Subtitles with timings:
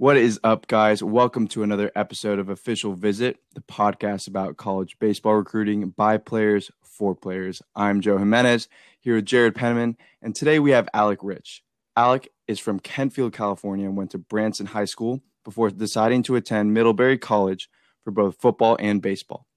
[0.00, 1.02] What is up, guys?
[1.02, 6.70] Welcome to another episode of Official Visit, the podcast about college baseball recruiting by players
[6.84, 7.62] for players.
[7.74, 8.68] I'm Joe Jimenez
[9.00, 11.64] here with Jared Penman, and today we have Alec Rich.
[11.96, 16.72] Alec is from Kentfield, California, and went to Branson High School before deciding to attend
[16.72, 17.68] Middlebury College
[18.04, 19.48] for both football and baseball.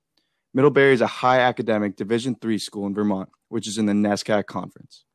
[0.55, 4.47] Middlebury is a high academic Division III school in Vermont, which is in the NESCAC
[4.47, 5.05] Conference.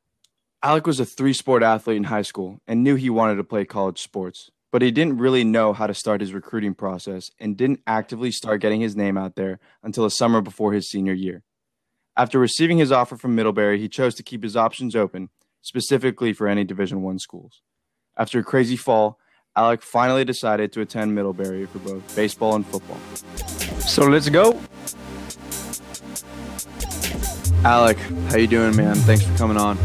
[0.62, 3.64] Alec was a three sport athlete in high school and knew he wanted to play
[3.64, 7.80] college sports, but he didn't really know how to start his recruiting process and didn't
[7.86, 11.42] actively start getting his name out there until the summer before his senior year.
[12.14, 15.30] After receiving his offer from Middlebury, he chose to keep his options open,
[15.62, 17.62] specifically for any Division 1 schools.
[18.18, 19.18] After a crazy fall,
[19.56, 23.00] Alec finally decided to attend Middlebury for both baseball and football.
[23.80, 24.60] So let's go.
[27.64, 27.96] Alec,
[28.28, 28.96] how you doing, man?
[28.96, 29.78] Thanks for coming on.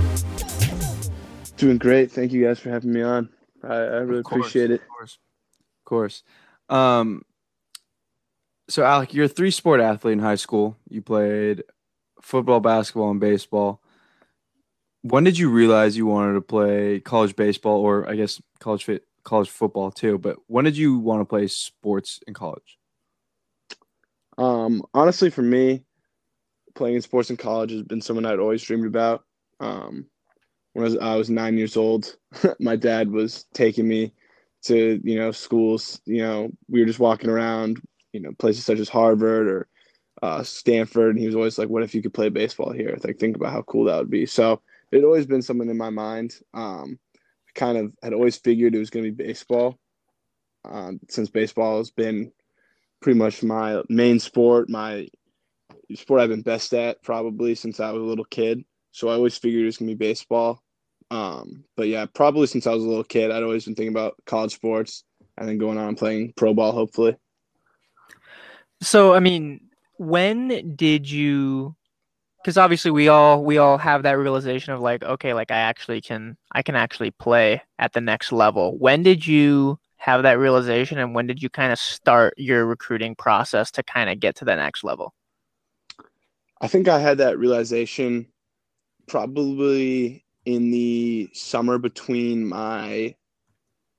[1.55, 2.11] Doing great.
[2.11, 3.29] Thank you guys for having me on.
[3.63, 4.81] I, I really course, appreciate it.
[4.81, 5.17] Of course.
[5.79, 6.23] Of course.
[6.69, 7.23] Um,
[8.69, 10.77] so, Alec, you're a three sport athlete in high school.
[10.89, 11.63] You played
[12.21, 13.81] football, basketball, and baseball.
[15.01, 19.03] When did you realize you wanted to play college baseball, or I guess college fit,
[19.23, 20.17] college football too?
[20.17, 22.77] But when did you want to play sports in college?
[24.37, 25.83] Um, honestly, for me,
[26.75, 29.23] playing sports in college has been something I'd always dreamed about.
[29.59, 30.05] Um,
[30.73, 32.15] when I was, I was nine years old,
[32.59, 34.13] my dad was taking me
[34.63, 36.01] to you know schools.
[36.05, 37.81] You know, we were just walking around,
[38.13, 39.67] you know, places such as Harvard or
[40.21, 42.97] uh, Stanford, and he was always like, "What if you could play baseball here?
[43.03, 44.61] Like, think about how cool that would be." So
[44.91, 46.35] it had always been something in my mind.
[46.53, 49.79] Um, I kind of had always figured it was going to be baseball,
[50.65, 52.31] um, since baseball has been
[53.01, 55.07] pretty much my main sport, my
[55.95, 58.63] sport I've been best at probably since I was a little kid.
[58.91, 60.61] So I always figured it was gonna be baseball.
[61.09, 64.15] Um, but yeah, probably since I was a little kid, I'd always been thinking about
[64.25, 65.03] college sports
[65.37, 67.17] and then going on and playing pro ball, hopefully.
[68.81, 69.61] So I mean,
[69.97, 71.75] when did you?
[72.41, 76.01] Because obviously we all we all have that realization of like, okay, like I actually
[76.01, 78.77] can I can actually play at the next level.
[78.77, 83.13] When did you have that realization, and when did you kind of start your recruiting
[83.13, 85.13] process to kind of get to the next level?
[86.59, 88.25] I think I had that realization
[89.07, 93.15] probably in the summer between my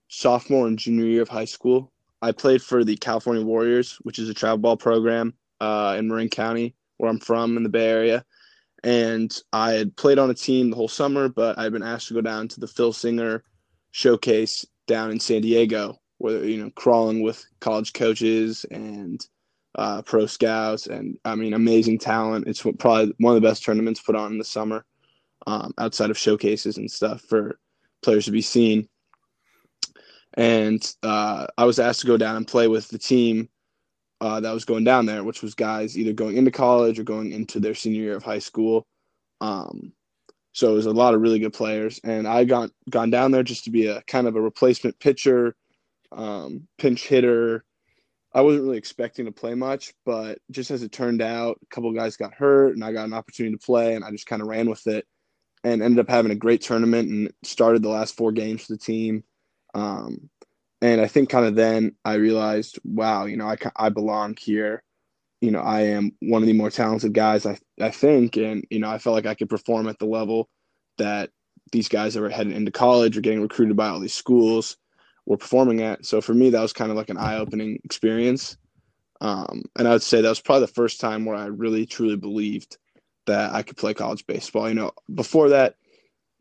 [0.09, 1.93] sophomore and junior year of high school.
[2.21, 6.29] I played for the California Warriors, which is a travel ball program uh, in Marin
[6.29, 8.25] County, where I'm from in the Bay Area.
[8.85, 12.09] And I had played on a team the whole summer, but I had been asked
[12.09, 13.45] to go down to the Phil Singer
[13.93, 19.25] showcase down in San Diego, where you know crawling with college coaches and
[19.77, 22.49] uh, pro scouts, and I mean amazing talent.
[22.49, 24.85] It's probably one of the best tournaments put on in the summer
[25.47, 27.59] um, outside of showcases and stuff for
[28.03, 28.89] players to be seen.
[30.35, 33.49] And uh, I was asked to go down and play with the team
[34.21, 37.33] uh, that was going down there, which was guys either going into college or going
[37.33, 38.87] into their senior year of high school.
[39.41, 39.93] Um,
[40.53, 43.43] so it was a lot of really good players, and I got gone down there
[43.43, 45.57] just to be a kind of a replacement pitcher,
[46.13, 47.65] um, pinch hitter.
[48.35, 51.91] I wasn't really expecting to play much, but just as it turned out, a couple
[51.93, 54.49] guys got hurt, and I got an opportunity to play, and I just kind of
[54.49, 55.07] ran with it
[55.65, 58.79] and ended up having a great tournament and started the last four games for the
[58.79, 59.25] team.
[59.75, 60.29] Um,
[60.81, 64.83] and I think kind of then I realized, wow, you know, I, I belong here.
[65.41, 68.37] You know, I am one of the more talented guys, I, I think.
[68.37, 70.49] And, you know, I felt like I could perform at the level
[70.99, 71.31] that
[71.71, 74.77] these guys that were heading into college or getting recruited by all these schools
[75.27, 76.05] were performing at.
[76.05, 78.57] So for me, that was kind of like an eye opening experience.
[79.21, 82.17] Um, and I would say that was probably the first time where I really truly
[82.17, 82.77] believed
[83.27, 84.69] that I could play college baseball.
[84.69, 85.77] You know, before that,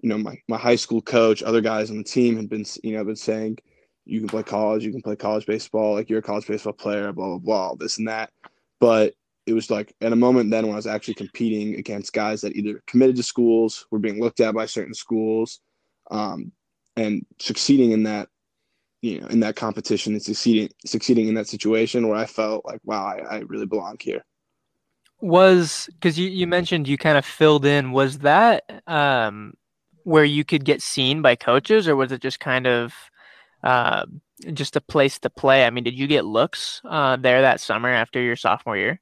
[0.01, 2.93] you know, my, my high school coach, other guys on the team had been, you
[2.93, 3.59] know, been saying,
[4.05, 7.11] you can play college, you can play college baseball, like you're a college baseball player,
[7.13, 8.31] blah, blah, blah, this and that.
[8.79, 9.13] But
[9.45, 12.55] it was like at a moment then when I was actually competing against guys that
[12.55, 15.59] either committed to schools, were being looked at by certain schools,
[16.09, 16.51] um,
[16.95, 18.27] and succeeding in that,
[19.01, 22.81] you know, in that competition and succeeding succeeding in that situation where I felt like,
[22.83, 24.23] wow, I, I really belong here
[25.21, 29.53] was because you, you mentioned you kind of filled in was that um,
[30.03, 32.93] where you could get seen by coaches or was it just kind of
[33.63, 34.05] uh,
[34.53, 35.65] just a place to play?
[35.65, 38.99] I mean did you get looks uh, there that summer after your sophomore year?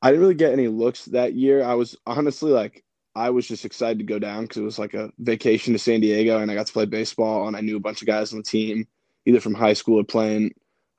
[0.00, 1.64] I didn't really get any looks that year.
[1.64, 2.84] I was honestly like
[3.16, 6.00] i was just excited to go down because it was like a vacation to san
[6.00, 8.38] diego and i got to play baseball and i knew a bunch of guys on
[8.38, 8.86] the team
[9.26, 10.52] either from high school or playing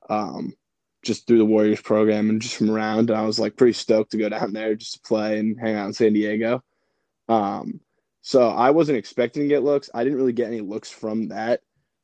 [0.08, 0.54] um,
[1.02, 3.10] just through the Warriors program and just from around.
[3.10, 5.74] And I was like pretty stoked to go down there just to play and hang
[5.74, 6.62] out in San Diego.
[7.28, 7.80] Um,
[8.22, 9.88] so I wasn't expecting to get looks.
[9.94, 11.60] I didn't really get any looks from that.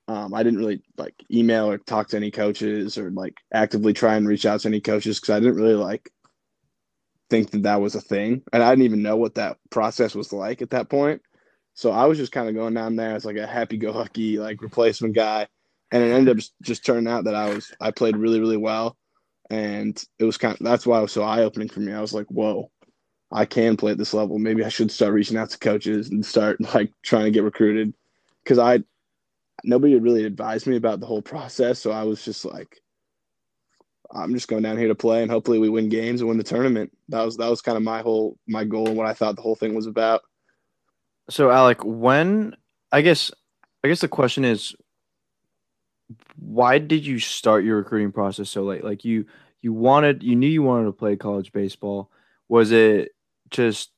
[0.08, 4.14] Um, I didn't really like email or talk to any coaches or like actively try
[4.14, 6.10] and reach out to any coaches because I didn't really like
[7.28, 10.32] think that that was a thing, and I didn't even know what that process was
[10.32, 11.22] like at that point.
[11.75, 15.14] So I was just kind of going down there as like a happy-go-lucky like replacement
[15.14, 15.49] guy,
[15.93, 18.97] and it ended up just, turning out that I was I played really really well,
[19.50, 21.93] and it was kind of that's why it was so eye-opening for me.
[21.93, 22.71] I was like, whoa,
[23.33, 24.38] I can play at this level.
[24.38, 27.94] Maybe I should start reaching out to coaches and start like trying to get recruited
[28.43, 28.81] because I
[29.65, 31.79] nobody had really advised me about the whole process.
[31.79, 32.81] So I was just like,
[34.12, 36.44] I'm just going down here to play and hopefully we win games and win the
[36.44, 36.93] tournament.
[37.09, 39.43] That was that was kind of my whole my goal and what I thought the
[39.43, 40.23] whole thing was about.
[41.29, 42.56] So Alec, when
[42.93, 43.33] I guess
[43.83, 44.75] I guess the question is
[46.37, 48.85] why did you start your recruiting process so late?
[48.85, 49.26] Like you
[49.61, 52.11] you wanted you knew you wanted to play college baseball.
[52.49, 53.12] Was it
[53.50, 53.91] just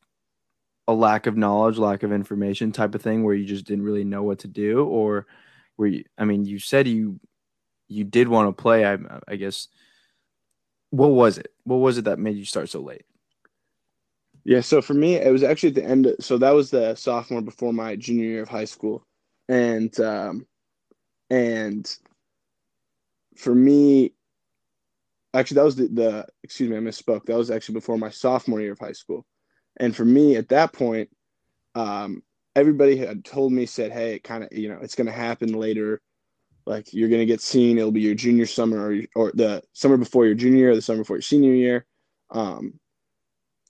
[0.86, 4.04] a lack of knowledge, lack of information type of thing where you just didn't really
[4.04, 5.26] know what to do or
[5.76, 7.20] were you I mean you said you
[7.88, 8.96] you did want to play I
[9.26, 9.68] I guess
[10.90, 11.52] what was it?
[11.64, 13.04] What was it that made you start so late?
[14.44, 16.06] Yeah, so for me, it was actually at the end.
[16.06, 19.04] Of, so that was the sophomore before my junior year of high school,
[19.48, 20.46] and um,
[21.30, 21.96] and
[23.36, 24.12] for me,
[25.34, 27.26] actually, that was the, the excuse me, I misspoke.
[27.26, 29.24] That was actually before my sophomore year of high school,
[29.76, 31.10] and for me at that point,
[31.74, 32.22] um,
[32.56, 35.52] everybody had told me said, hey, it kind of you know it's going to happen
[35.52, 36.00] later.
[36.66, 37.78] Like you're going to get seen.
[37.78, 40.82] It'll be your junior summer or, or the summer before your junior year or the
[40.82, 41.86] summer before your senior year.
[42.30, 42.78] Um,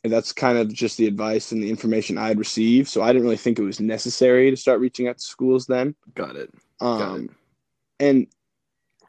[0.05, 2.88] and that's kind of just the advice and the information i had received.
[2.88, 5.94] So i didn't really think it was necessary to start reaching out to schools then.
[6.14, 6.50] Got it,
[6.81, 7.31] um, got it.
[8.00, 8.26] And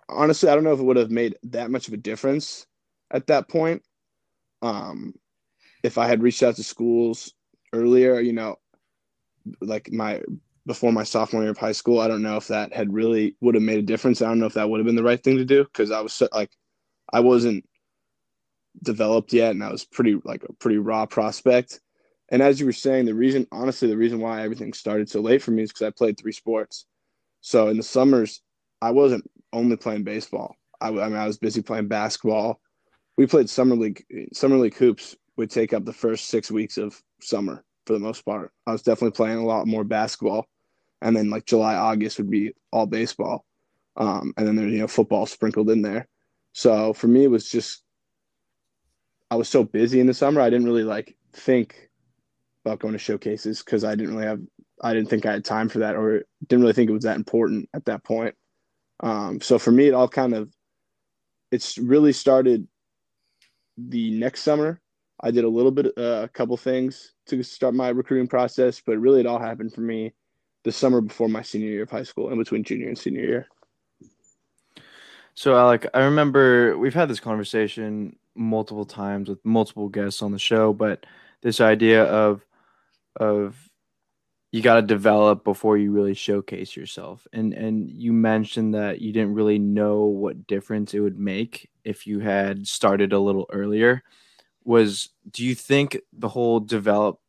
[0.08, 2.66] honestly i don't know if it would have made that much of a difference
[3.12, 3.82] at that point
[4.62, 5.14] um,
[5.84, 7.34] if i had reached out to schools
[7.74, 8.58] earlier you know
[9.62, 10.22] like my
[10.70, 12.00] before my sophomore year of high school.
[12.00, 14.22] I don't know if that had really would have made a difference.
[14.22, 16.00] I don't know if that would have been the right thing to do because I
[16.00, 16.52] was so, like,
[17.12, 17.68] I wasn't
[18.84, 21.80] developed yet, and I was pretty like a pretty raw prospect.
[22.32, 25.42] And as you were saying, the reason, honestly, the reason why everything started so late
[25.42, 26.86] for me is because I played three sports.
[27.42, 28.40] So in the summers,
[28.82, 30.56] I wasn't only playing baseball.
[30.82, 32.62] I, I mean, I was busy playing basketball.
[33.18, 34.04] We played summer league.
[34.34, 38.24] Summer league hoops would take up the first six weeks of summer for the most
[38.24, 38.52] part.
[38.68, 40.48] I was definitely playing a lot more basketball
[41.02, 43.46] and then like July, August would be all baseball,
[43.98, 46.08] um, and then there's you know football sprinkled in there.
[46.54, 47.84] So for me, it was just
[49.32, 51.90] I was so busy in the summer, I didn't really like think
[52.66, 54.42] about going to showcases because I didn't really have
[54.82, 57.18] I didn't think I had time for that or didn't really think it was that
[57.18, 58.36] important at that point.
[59.02, 60.52] Um, so for me, it all kind of
[61.52, 62.68] it's really started
[63.78, 64.82] the next summer.
[65.22, 68.98] I did a little bit, uh, a couple things to start my recruiting process, but
[68.98, 70.14] really it all happened for me
[70.64, 73.48] the summer before my senior year of high school, in between junior and senior year.
[75.36, 80.40] So, Alec, I remember we've had this conversation multiple times with multiple guests on the
[80.40, 81.06] show, but
[81.42, 82.46] this idea of
[83.16, 83.69] of
[84.52, 87.28] you got to develop before you really showcase yourself.
[87.34, 92.08] And and you mentioned that you didn't really know what difference it would make if
[92.08, 94.04] you had started a little earlier.
[94.64, 97.20] Was do you think the whole develop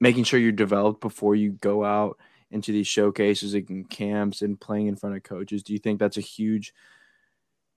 [0.00, 2.18] making sure you're developed before you go out
[2.50, 5.62] into these showcases and camps and playing in front of coaches.
[5.62, 6.72] Do you think that's a huge,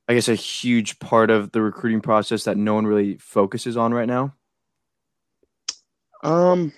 [0.08, 3.94] I guess, a huge part of the recruiting process that no one really focuses on
[3.94, 4.34] right now?
[6.24, 6.72] Um,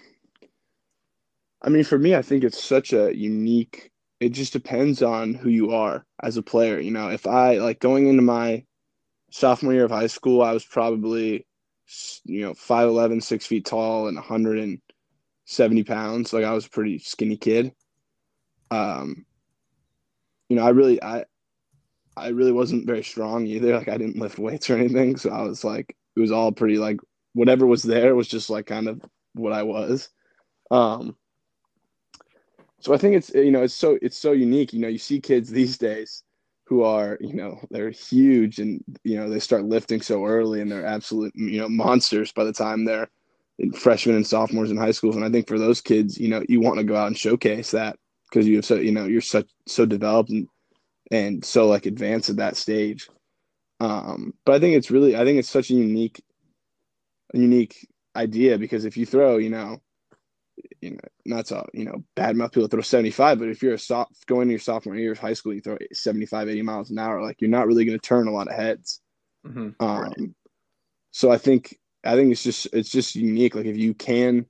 [1.64, 3.92] I mean, for me, I think it's such a unique.
[4.20, 6.80] It just depends on who you are as a player.
[6.80, 8.64] You know, if I like going into my
[9.32, 11.46] sophomore year of high school, I was probably,
[12.26, 16.34] you know, 5'11, six feet tall, and 170 pounds.
[16.34, 17.74] Like I was a pretty skinny kid
[18.74, 19.26] um,
[20.50, 21.26] you know, I really, I,
[22.18, 23.78] I really wasn't very strong either.
[23.78, 26.78] Like I didn't lift weights or anything, so I was like, it was all pretty
[26.78, 27.00] like
[27.34, 29.02] whatever was there was just like kind of
[29.34, 30.10] what I was.
[30.72, 31.16] Um,
[32.84, 34.74] so I think it's you know it's so it's so unique.
[34.74, 36.24] You know, you see kids these days
[36.66, 40.70] who are you know they're huge and you know they start lifting so early and
[40.70, 43.10] they're absolute you know monsters by the time they're
[43.74, 45.16] freshmen and sophomores in high schools.
[45.16, 47.72] And I think for those kids, you know, you want to go out and showcase
[47.72, 47.98] that
[48.30, 50.50] because you have so you know you're such so developed and
[51.10, 53.08] and so like advanced at that stage.
[53.80, 56.22] Um, but I think it's really I think it's such a unique
[57.34, 59.82] unique idea because if you throw you know
[60.84, 63.80] you know not so you know bad mouth people throw 75 but if you're a
[63.80, 67.00] soft going to your sophomore year of high school you throw 75 80 miles an
[67.00, 69.02] hour like you're not really going to turn a lot of heads
[69.46, 69.70] mm-hmm.
[69.80, 70.18] um, right.
[71.12, 74.46] so i think i think it's just it's just unique like if you can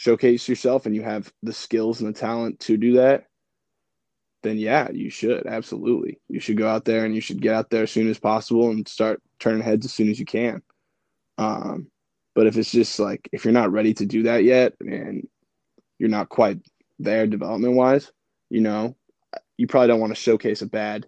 [0.00, 3.26] showcase yourself and you have the skills and the talent to do that,
[4.42, 6.18] then yeah, you should absolutely.
[6.26, 8.70] You should go out there and you should get out there as soon as possible
[8.70, 10.62] and start turning heads as soon as you can.
[11.36, 11.88] Um,
[12.34, 15.28] but if it's just like if you're not ready to do that yet and
[16.00, 16.58] you're not quite
[16.98, 18.10] there development wise,
[18.48, 18.96] you know,
[19.56, 21.06] you probably don't want to showcase a bad,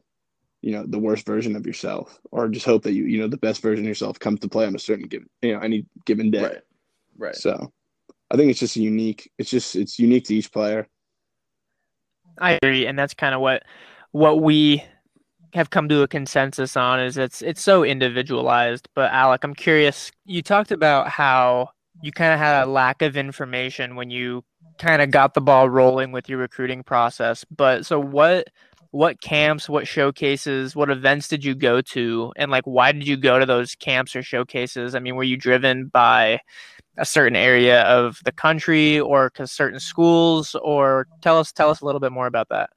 [0.61, 3.39] you know, the worst version of yourself, or just hope that you, you know, the
[3.39, 6.31] best version of yourself comes to play on a certain given, you know, any given
[6.31, 6.43] day.
[6.43, 6.61] Right.
[7.19, 7.37] Right.
[7.37, 7.73] So,
[8.31, 9.31] I think it's just unique.
[9.39, 10.89] It's just it's unique to each player.
[12.39, 13.63] I agree, and that's kind of what
[14.13, 14.83] what we
[15.53, 18.89] have come to a consensus on is it's it's so individualized.
[18.95, 20.11] But Alec, I'm curious.
[20.25, 21.71] You talked about how
[22.03, 24.45] you kind of had a lack of information when you
[24.79, 27.45] kind of got the ball rolling with your recruiting process.
[27.51, 28.49] But so what
[28.91, 33.17] what camps, what showcases, what events did you go to and like why did you
[33.17, 34.95] go to those camps or showcases?
[34.95, 36.41] I mean, were you driven by
[36.97, 41.81] a certain area of the country or to certain schools or tell us tell us
[41.81, 42.71] a little bit more about that.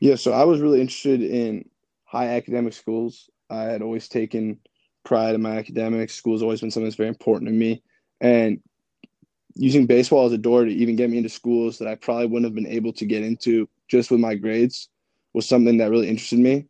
[0.00, 1.68] Yeah, so I was really interested in
[2.04, 3.30] high academic schools.
[3.48, 4.58] I had always taken
[5.04, 6.14] pride in my academics.
[6.14, 7.82] School's always been something that's very important to me.
[8.20, 8.60] And
[9.54, 12.44] using baseball as a door to even get me into schools that I probably wouldn't
[12.44, 14.88] have been able to get into just with my grades
[15.34, 16.66] was something that really interested me.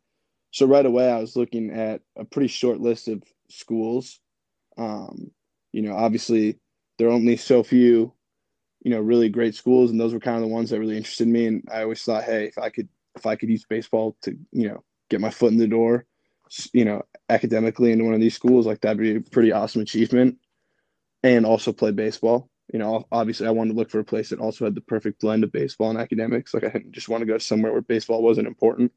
[0.51, 4.19] So right away, I was looking at a pretty short list of schools.
[4.77, 5.31] Um,
[5.71, 6.59] you know, obviously
[6.97, 8.13] there are only so few,
[8.81, 11.27] you know, really great schools, and those were kind of the ones that really interested
[11.27, 11.47] me.
[11.47, 14.67] And I always thought, hey, if I could, if I could use baseball to, you
[14.69, 16.05] know, get my foot in the door,
[16.73, 20.37] you know, academically into one of these schools, like that'd be a pretty awesome achievement.
[21.23, 24.39] And also play baseball you know, obviously I wanted to look for a place that
[24.39, 26.55] also had the perfect blend of baseball and academics.
[26.55, 28.91] Like I didn't just want to go somewhere where baseball wasn't important.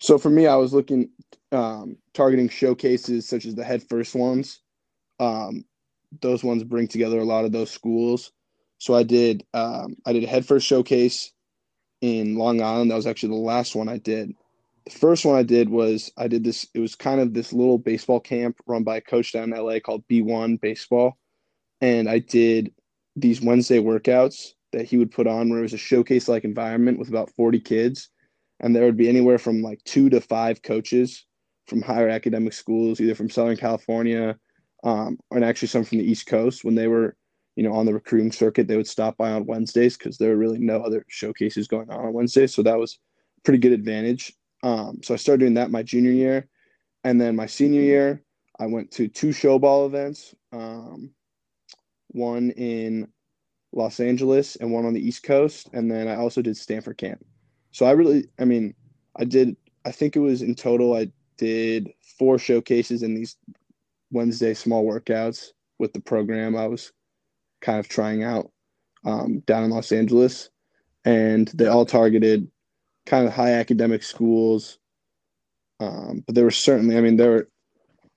[0.00, 1.10] So for me, I was looking,
[1.52, 4.60] um, targeting showcases such as the Headfirst ones.
[5.20, 5.66] Um,
[6.22, 8.32] those ones bring together a lot of those schools.
[8.78, 11.32] So I did, um, I did a Headfirst showcase
[12.00, 12.90] in Long Island.
[12.90, 14.34] That was actually the last one I did.
[14.86, 16.66] The first one I did was I did this.
[16.72, 19.80] It was kind of this little baseball camp run by a coach down in LA
[19.80, 21.18] called B1 Baseball
[21.84, 22.72] and I did
[23.14, 26.98] these Wednesday workouts that he would put on where it was a showcase like environment
[26.98, 28.08] with about 40 kids.
[28.60, 31.26] And there would be anywhere from like two to five coaches
[31.66, 34.38] from higher academic schools, either from Southern California
[34.82, 36.64] um, and actually some from the East Coast.
[36.64, 37.16] When they were,
[37.54, 40.38] you know, on the recruiting circuit, they would stop by on Wednesdays because there were
[40.38, 42.54] really no other showcases going on on Wednesdays.
[42.54, 42.98] So that was
[43.44, 44.32] pretty good advantage.
[44.62, 46.48] Um, so I started doing that my junior year.
[47.04, 48.22] And then my senior year,
[48.58, 50.34] I went to two Showball events.
[50.50, 51.10] Um,
[52.14, 53.08] one in
[53.72, 55.68] Los Angeles and one on the East Coast.
[55.72, 57.24] And then I also did Stanford camp.
[57.72, 58.74] So I really, I mean,
[59.16, 63.36] I did, I think it was in total, I did four showcases in these
[64.12, 66.92] Wednesday small workouts with the program I was
[67.60, 68.50] kind of trying out
[69.04, 70.50] um, down in Los Angeles.
[71.04, 72.48] And they all targeted
[73.06, 74.78] kind of high academic schools.
[75.80, 77.48] Um, but there were certainly, I mean, there were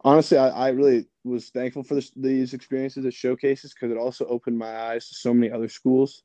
[0.02, 4.26] honestly, I, I really was thankful for this, these experiences at showcases because it also
[4.26, 6.24] opened my eyes to so many other schools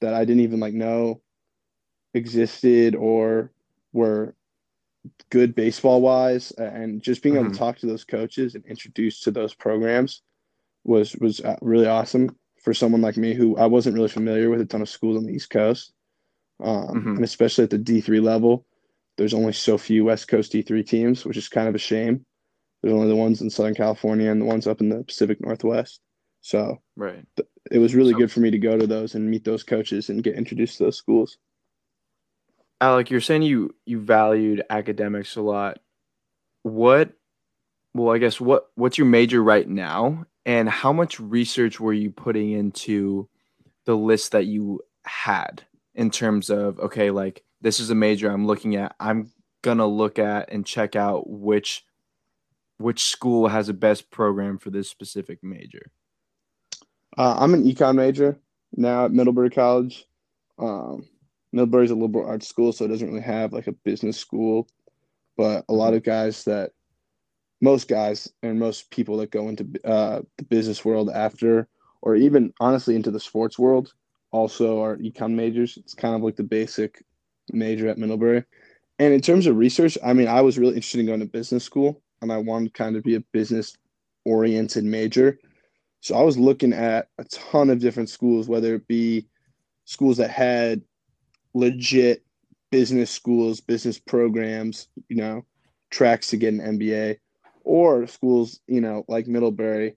[0.00, 1.20] that I didn't even like know
[2.14, 3.52] existed or
[3.92, 4.34] were
[5.30, 7.52] good baseball wise and just being able mm-hmm.
[7.52, 10.22] to talk to those coaches and introduced to those programs
[10.84, 14.60] was was uh, really awesome for someone like me who I wasn't really familiar with
[14.60, 15.92] a ton of schools on the East Coast
[16.62, 17.16] um, mm-hmm.
[17.16, 18.66] and especially at the D3 level
[19.16, 22.24] there's only so few West Coast D3 teams which is kind of a shame
[22.82, 26.00] there's only the ones in Southern California and the ones up in the Pacific Northwest.
[26.40, 29.30] So right, th- it was really so, good for me to go to those and
[29.30, 31.38] meet those coaches and get introduced to those schools.
[32.80, 35.80] Alec, you're saying you you valued academics a lot.
[36.62, 37.12] What?
[37.94, 42.10] Well, I guess what what's your major right now, and how much research were you
[42.10, 43.28] putting into
[43.84, 48.46] the list that you had in terms of okay, like this is a major I'm
[48.46, 48.94] looking at.
[49.00, 49.32] I'm
[49.62, 51.84] gonna look at and check out which
[52.78, 55.90] which school has the best program for this specific major?
[57.16, 58.38] Uh, I'm an econ major
[58.76, 60.04] now at Middlebury College.
[60.58, 61.06] Um,
[61.52, 64.68] is a liberal arts school, so it doesn't really have like a business school.
[65.36, 66.72] But a lot of guys that,
[67.60, 71.68] most guys and most people that go into uh, the business world after,
[72.02, 73.92] or even honestly into the sports world,
[74.30, 75.76] also are econ majors.
[75.76, 77.04] It's kind of like the basic
[77.52, 78.44] major at Middlebury.
[79.00, 81.64] And in terms of research, I mean, I was really interested in going to business
[81.64, 83.76] school and I wanted kind of be a business
[84.24, 85.38] oriented major.
[86.00, 89.26] So I was looking at a ton of different schools, whether it be
[89.84, 90.82] schools that had
[91.54, 92.24] legit
[92.70, 95.44] business schools, business programs, you know,
[95.90, 97.16] tracks to get an MBA,
[97.64, 99.96] or schools, you know, like Middlebury,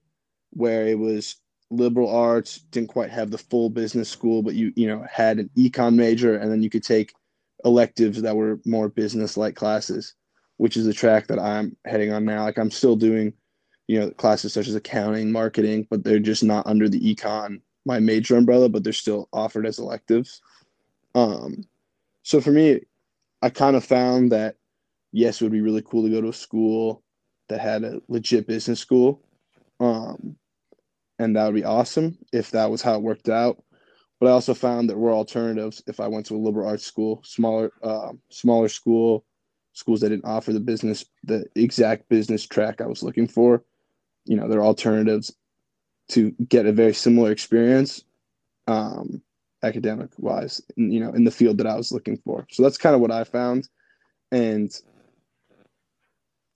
[0.51, 1.36] where it was
[1.70, 5.50] liberal arts, didn't quite have the full business school, but you you know had an
[5.58, 7.13] econ major, and then you could take
[7.63, 10.16] electives that were more business like classes,
[10.62, 12.44] which is the track that I'm heading on now.
[12.44, 13.34] Like I'm still doing,
[13.88, 18.00] you know, classes such as accounting, marketing, but they're just not under the econ my
[18.00, 20.39] major umbrella, but they're still offered as electives.
[21.15, 21.63] Um,
[22.22, 22.82] so for me,
[23.41, 24.58] I kind of found that
[25.12, 27.01] yes, it would be really cool to go to a school
[27.50, 29.20] that had a legit business school.
[29.80, 30.36] Um,
[31.18, 33.63] and that would be awesome if that was how it worked out.
[34.20, 37.24] But I also found that were alternatives if I went to a liberal arts school,
[37.25, 39.25] smaller, uh, smaller school,
[39.74, 43.63] schools that didn't offer the business, the exact business track I was looking for.
[44.25, 45.34] You know, there are alternatives
[46.10, 48.04] to get a very similar experience,
[48.68, 49.22] um,
[49.63, 52.46] academic wise, you know, in the field that I was looking for.
[52.51, 53.70] So that's kind of what I found,
[54.32, 54.74] and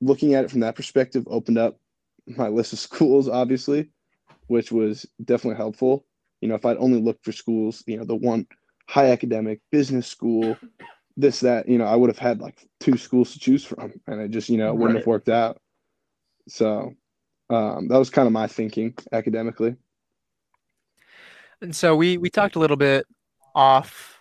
[0.01, 1.79] looking at it from that perspective opened up
[2.27, 3.89] my list of schools, obviously,
[4.47, 6.05] which was definitely helpful.
[6.41, 8.45] You know, if I'd only looked for schools, you know, the one
[8.87, 10.57] high academic business school,
[11.17, 14.21] this, that, you know, I would have had like two schools to choose from and
[14.21, 15.01] it just, you know, wouldn't right.
[15.01, 15.61] have worked out.
[16.47, 16.93] So
[17.49, 19.75] um, that was kind of my thinking academically.
[21.61, 23.05] And so we, we talked a little bit
[23.55, 24.11] off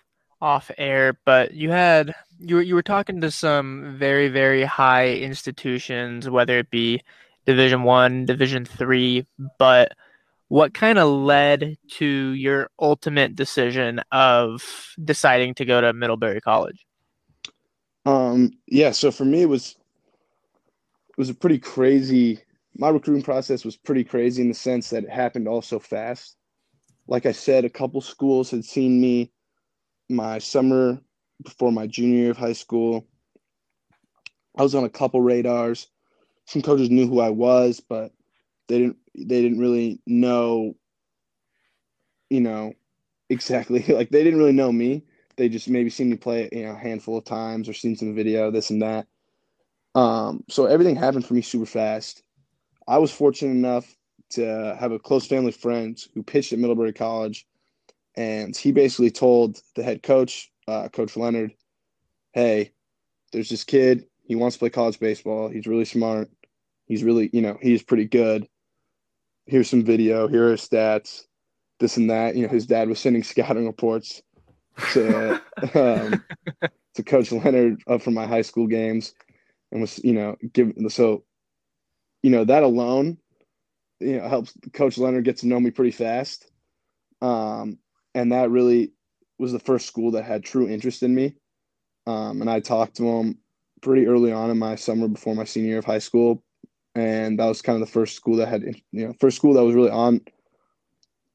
[0.41, 5.09] off air, but you had you were, you were talking to some very very high
[5.09, 7.01] institutions, whether it be
[7.45, 9.25] Division One, Division Three,
[9.59, 9.93] but
[10.47, 14.63] what kind of led to your ultimate decision of
[15.03, 16.85] deciding to go to Middlebury College?
[18.05, 19.75] Um, yeah, so for me, it was
[21.09, 22.39] it was a pretty crazy.
[22.77, 26.35] My recruiting process was pretty crazy in the sense that it happened all so fast.
[27.07, 29.31] Like I said, a couple schools had seen me
[30.09, 31.01] my summer
[31.43, 33.07] before my junior year of high school.
[34.57, 35.87] I was on a couple radars.
[36.45, 38.11] Some coaches knew who I was, but
[38.67, 40.75] they didn't they didn't really know
[42.29, 42.73] you know
[43.29, 45.03] exactly like they didn't really know me.
[45.37, 48.15] They just maybe seen me play you know a handful of times or seen some
[48.15, 49.07] video this and that.
[49.93, 52.23] Um so everything happened for me super fast.
[52.87, 53.95] I was fortunate enough
[54.31, 57.47] to have a close family friend who pitched at middlebury college
[58.15, 61.53] and he basically told the head coach uh, coach leonard
[62.33, 62.71] hey
[63.31, 64.05] there's this kid.
[64.23, 65.49] He wants to play college baseball.
[65.49, 66.29] He's really smart.
[66.85, 68.47] He's really you know he's pretty good
[69.45, 71.23] here's some video, here are stats,
[71.79, 72.35] this and that.
[72.35, 74.21] You know, his dad was sending scouting reports
[74.93, 75.41] to
[75.73, 76.23] um,
[76.95, 79.13] to Coach Leonard up from my high school games,
[79.71, 81.23] and was you know give so,
[82.23, 83.17] you know that alone,
[83.99, 86.49] you know helps Coach Leonard get to know me pretty fast,
[87.21, 87.77] um,
[88.13, 88.91] and that really
[89.37, 91.35] was the first school that had true interest in me,
[92.07, 93.37] um, and I talked to him
[93.81, 96.41] pretty early on in my summer before my senior year of high school
[96.95, 99.63] and that was kind of the first school that had you know first school that
[99.63, 100.21] was really on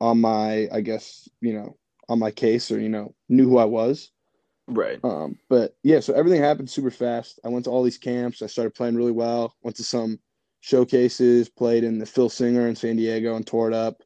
[0.01, 1.77] on my I guess you know
[2.09, 4.11] on my case or you know knew who I was.
[4.67, 5.01] Right.
[5.03, 7.41] Um, but yeah, so everything happened super fast.
[7.45, 8.41] I went to all these camps.
[8.41, 9.57] I started playing really well.
[9.63, 10.19] Went to some
[10.61, 11.49] showcases.
[11.49, 14.03] Played in the Phil Singer in San Diego and tore it up.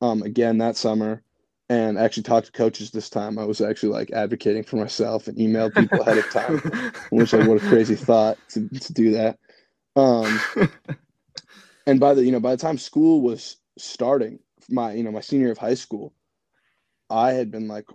[0.00, 1.22] Um, again that summer,
[1.68, 3.38] and actually talked to coaches this time.
[3.38, 6.58] I was actually like advocating for myself and emailed people ahead of time,
[7.10, 9.38] which like what a crazy thought to to do that.
[9.98, 10.40] Um,
[11.86, 14.38] and by the you know by the time school was starting,
[14.70, 16.14] my you know my senior year of high school,
[17.10, 17.86] I had been like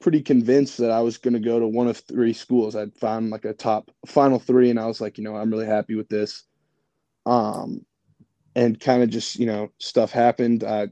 [0.00, 2.74] pretty convinced that I was going to go to one of three schools.
[2.74, 5.66] I'd found like a top final three, and I was like, you know, I'm really
[5.66, 6.42] happy with this.
[7.26, 7.86] Um,
[8.56, 10.64] and kind of just you know stuff happened.
[10.64, 10.88] I,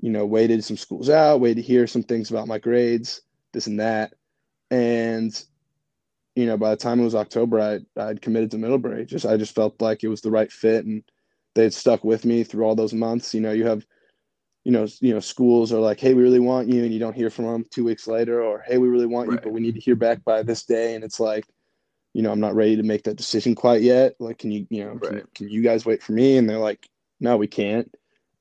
[0.00, 3.20] you know, waited some schools out, waited to hear some things about my grades,
[3.52, 4.14] this and that,
[4.70, 5.44] and
[6.34, 9.04] you know, by the time it was October, I I'd committed to Middlebury.
[9.06, 11.02] Just I just felt like it was the right fit, and
[11.54, 13.34] they had stuck with me through all those months.
[13.34, 13.86] You know, you have,
[14.64, 17.14] you know, you know, schools are like, hey, we really want you, and you don't
[17.14, 19.36] hear from them two weeks later, or hey, we really want right.
[19.36, 21.44] you, but we need to hear back by this day, and it's like,
[22.14, 24.14] you know, I'm not ready to make that decision quite yet.
[24.18, 25.02] Like, can you, you know, right.
[25.02, 26.36] can, can you guys wait for me?
[26.36, 26.88] And they're like,
[27.20, 27.92] no, we can't.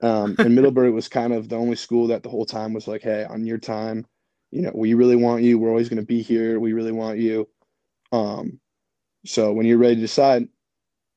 [0.02, 3.04] Um, and Middlebury was kind of the only school that the whole time was like,
[3.04, 4.06] hey, on your time,
[4.52, 5.58] you know, we really want you.
[5.58, 6.60] We're always going to be here.
[6.60, 7.48] We really want you.
[8.14, 8.60] Um,
[9.26, 10.48] so when you're ready to decide,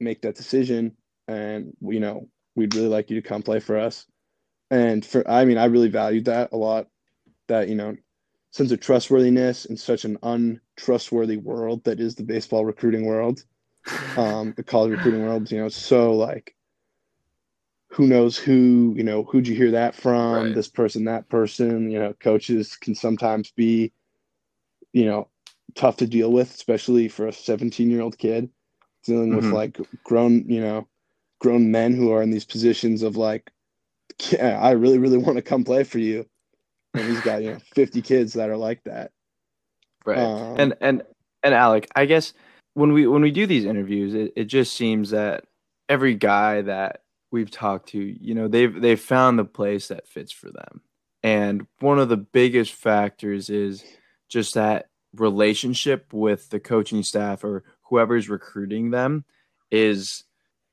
[0.00, 0.96] make that decision,
[1.28, 4.06] and you know we'd really like you to come play for us.
[4.70, 6.88] And for I mean, I really valued that a lot.
[7.48, 7.96] That you know,
[8.50, 13.44] sense of trustworthiness in such an untrustworthy world that is the baseball recruiting world,
[14.16, 15.50] um, the college recruiting world.
[15.52, 16.56] You know, so like
[17.88, 20.54] who knows who you know who'd you hear that from right.
[20.54, 23.92] this person that person you know coaches can sometimes be
[24.92, 25.28] you know
[25.76, 28.50] tough to deal with, especially for a 17 year old kid
[29.04, 29.36] dealing mm-hmm.
[29.36, 30.88] with like grown, you know,
[31.40, 33.52] grown men who are in these positions of like
[34.30, 36.26] yeah, I really, really want to come play for you.
[36.94, 39.12] And he's got, you know, 50 kids that are like that.
[40.04, 40.18] Right.
[40.18, 41.02] Um, and and
[41.42, 42.32] and Alec, I guess
[42.74, 45.44] when we when we do these interviews, it, it just seems that
[45.88, 50.32] every guy that we've talked to, you know, they've they've found the place that fits
[50.32, 50.80] for them.
[51.22, 53.84] And one of the biggest factors is
[54.28, 54.86] just that
[55.20, 59.24] relationship with the coaching staff or whoever's recruiting them
[59.70, 60.24] is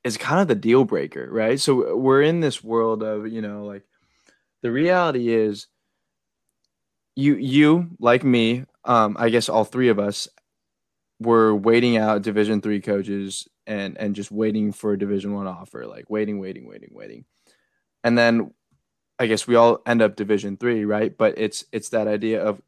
[0.04, 1.60] is kind of the deal breaker, right?
[1.60, 3.84] So we're in this world of, you know, like
[4.62, 5.68] the reality is
[7.16, 10.28] you you like me, um I guess all three of us
[11.20, 15.86] were waiting out division 3 coaches and and just waiting for a division 1 offer,
[15.86, 17.26] like waiting, waiting, waiting, waiting.
[18.04, 18.54] And then
[19.20, 21.16] I guess we all end up division 3, right?
[21.18, 22.62] But it's it's that idea of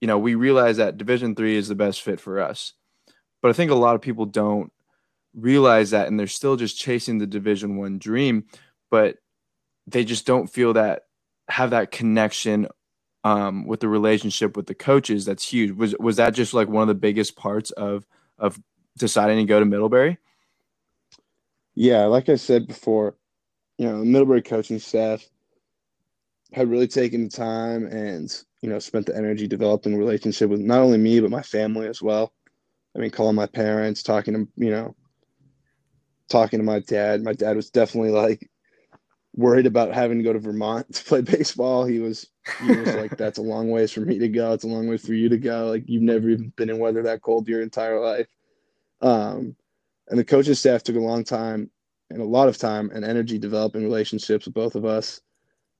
[0.00, 2.72] you know, we realize that division 3 is the best fit for us.
[3.42, 4.72] But I think a lot of people don't
[5.34, 8.44] realize that and they're still just chasing the division 1 dream,
[8.90, 9.16] but
[9.86, 11.02] they just don't feel that
[11.48, 12.68] have that connection
[13.22, 15.24] um, with the relationship with the coaches.
[15.24, 15.72] That's huge.
[15.72, 18.06] Was was that just like one of the biggest parts of
[18.38, 18.60] of
[18.98, 20.18] deciding to go to middlebury?
[21.74, 23.16] Yeah, like I said before,
[23.78, 25.28] you know, Middlebury coaching staff
[26.54, 30.60] had really taken the time and, you know, spent the energy developing a relationship with
[30.60, 32.32] not only me, but my family as well.
[32.96, 34.94] I mean, calling my parents, talking to, you know,
[36.30, 37.22] talking to my dad.
[37.22, 38.48] My dad was definitely like
[39.34, 41.84] worried about having to go to Vermont to play baseball.
[41.84, 42.28] He was,
[42.60, 44.52] he was like, that's a long ways for me to go.
[44.52, 45.66] It's a long way for you to go.
[45.66, 48.28] Like, you've never even been in weather that cold your entire life.
[49.00, 49.56] Um,
[50.08, 51.68] and the coaching staff took a long time
[52.10, 55.20] and a lot of time and energy developing relationships with both of us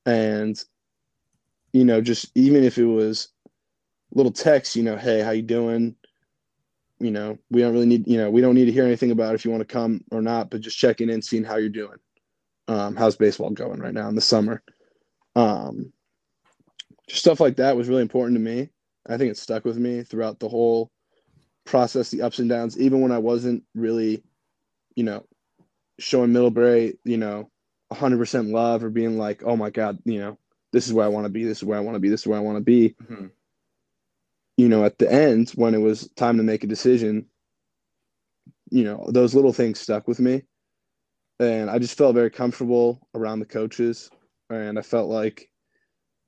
[0.06, 0.62] and
[1.72, 3.28] you know just even if it was
[4.12, 5.96] little text you know hey how you doing?
[7.00, 9.34] You know we don't really need you know we don't need to hear anything about
[9.34, 11.98] if you want to come or not but just checking in seeing how you're doing.
[12.66, 14.62] Um, how's baseball going right now in the summer?
[15.36, 15.92] Um,
[17.08, 18.70] just stuff like that was really important to me.
[19.06, 20.90] I think it stuck with me throughout the whole
[21.64, 24.22] process the ups and downs even when i wasn't really
[24.96, 25.24] you know
[25.98, 27.50] showing middlebury you know
[27.94, 30.38] 100% love or being like oh my god you know
[30.72, 32.22] this is where i want to be this is where i want to be this
[32.22, 32.94] is where i want to be.
[33.02, 33.30] Mhm.
[34.56, 37.26] you know at the end when it was time to make a decision
[38.70, 40.42] you know those little things stuck with me.
[41.40, 44.10] And i just felt very comfortable around the coaches.
[44.50, 45.48] And i felt like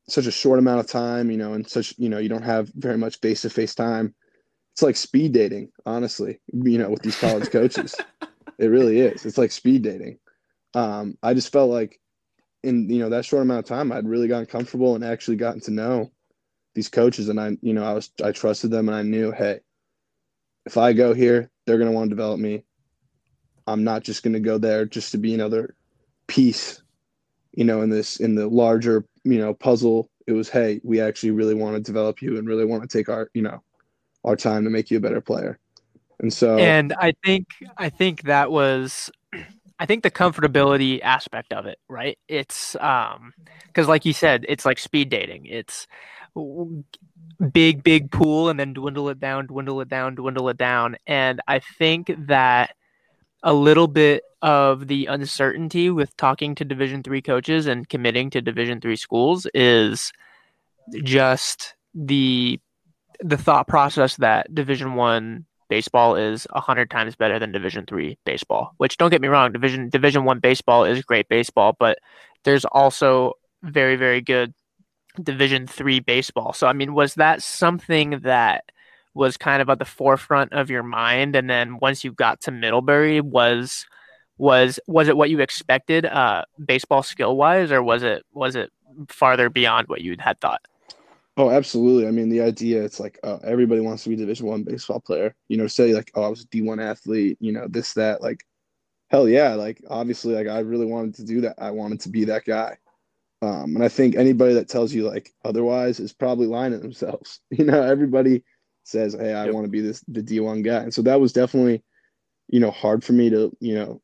[0.09, 2.71] such a short amount of time you know and such you know you don't have
[2.77, 4.15] very much face to face time.
[4.75, 7.95] It's like speed dating honestly you know with these college coaches.
[8.59, 9.27] It really is.
[9.27, 10.19] It's like speed dating
[10.75, 12.01] um, i just felt like
[12.63, 15.61] in you know that short amount of time i'd really gotten comfortable and actually gotten
[15.61, 16.11] to know
[16.75, 17.29] these coaches.
[17.29, 19.61] And i you know i was i trusted them and i knew hey
[20.67, 22.65] if i go here they're to want to develop me.
[23.67, 25.75] I'm not just to go there just to be another
[26.29, 26.83] piece
[27.53, 30.11] you know in this in the larger you know puzzle.
[30.27, 33.09] It was hey we actually really want to develop you and really want to take
[33.09, 33.63] our you know
[34.25, 35.59] our time to make you a better player.
[36.21, 39.11] And so And I think I think that was
[39.79, 42.19] I think the comfortability aspect of it, right?
[42.29, 43.33] It's um
[43.75, 45.47] cuz like you said, it's like speed dating.
[45.47, 45.87] It's
[47.53, 50.97] big big pool and then dwindle it down, dwindle it down, dwindle it down.
[51.07, 52.75] And I think that
[53.43, 58.41] a little bit of the uncertainty with talking to division 3 coaches and committing to
[58.41, 60.13] division 3 schools is
[61.03, 62.61] just the
[63.21, 68.19] the thought process that division 1 baseball is a hundred times better than Division three
[68.25, 68.75] baseball.
[68.79, 71.99] Which don't get me wrong, Division Division one baseball is great baseball, but
[72.45, 74.55] there's also very very good
[75.23, 76.53] Division three baseball.
[76.53, 78.65] So I mean, was that something that
[79.15, 82.51] was kind of at the forefront of your mind, and then once you got to
[82.51, 83.87] Middlebury, was
[84.39, 88.71] was was it what you expected, uh, baseball skill wise, or was it was it
[89.09, 90.61] farther beyond what you had thought?
[91.39, 92.07] Oh, absolutely.
[92.09, 95.01] I mean, the idea it's like uh, everybody wants to be a Division One baseball
[95.01, 95.35] player.
[95.49, 97.37] You know, say like, oh, I was a D one athlete.
[97.41, 98.23] You know, this that.
[98.23, 98.45] Like,
[99.11, 99.55] hell yeah.
[99.55, 101.57] Like, obviously, like I really wanted to do that.
[101.59, 102.79] I wanted to be that guy.
[103.43, 107.41] Um, and I think anybody that tells you like otherwise is probably lying to themselves.
[107.51, 108.43] You know, everybody
[108.85, 109.55] says, hey, I Yep.
[109.55, 110.79] want to be this the D one guy.
[110.83, 111.83] And so that was definitely,
[112.49, 114.03] you know, hard for me to you know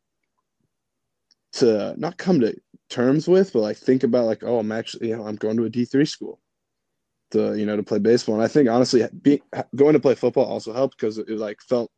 [1.55, 2.55] to not come to
[2.91, 5.65] terms with, but like think about like, oh, I'm actually, you know, I'm going to
[5.65, 6.41] a D three school
[7.33, 8.37] to you know to play baseball.
[8.37, 9.43] And I think honestly, be,
[9.77, 11.91] going to play football also helped because it, like felt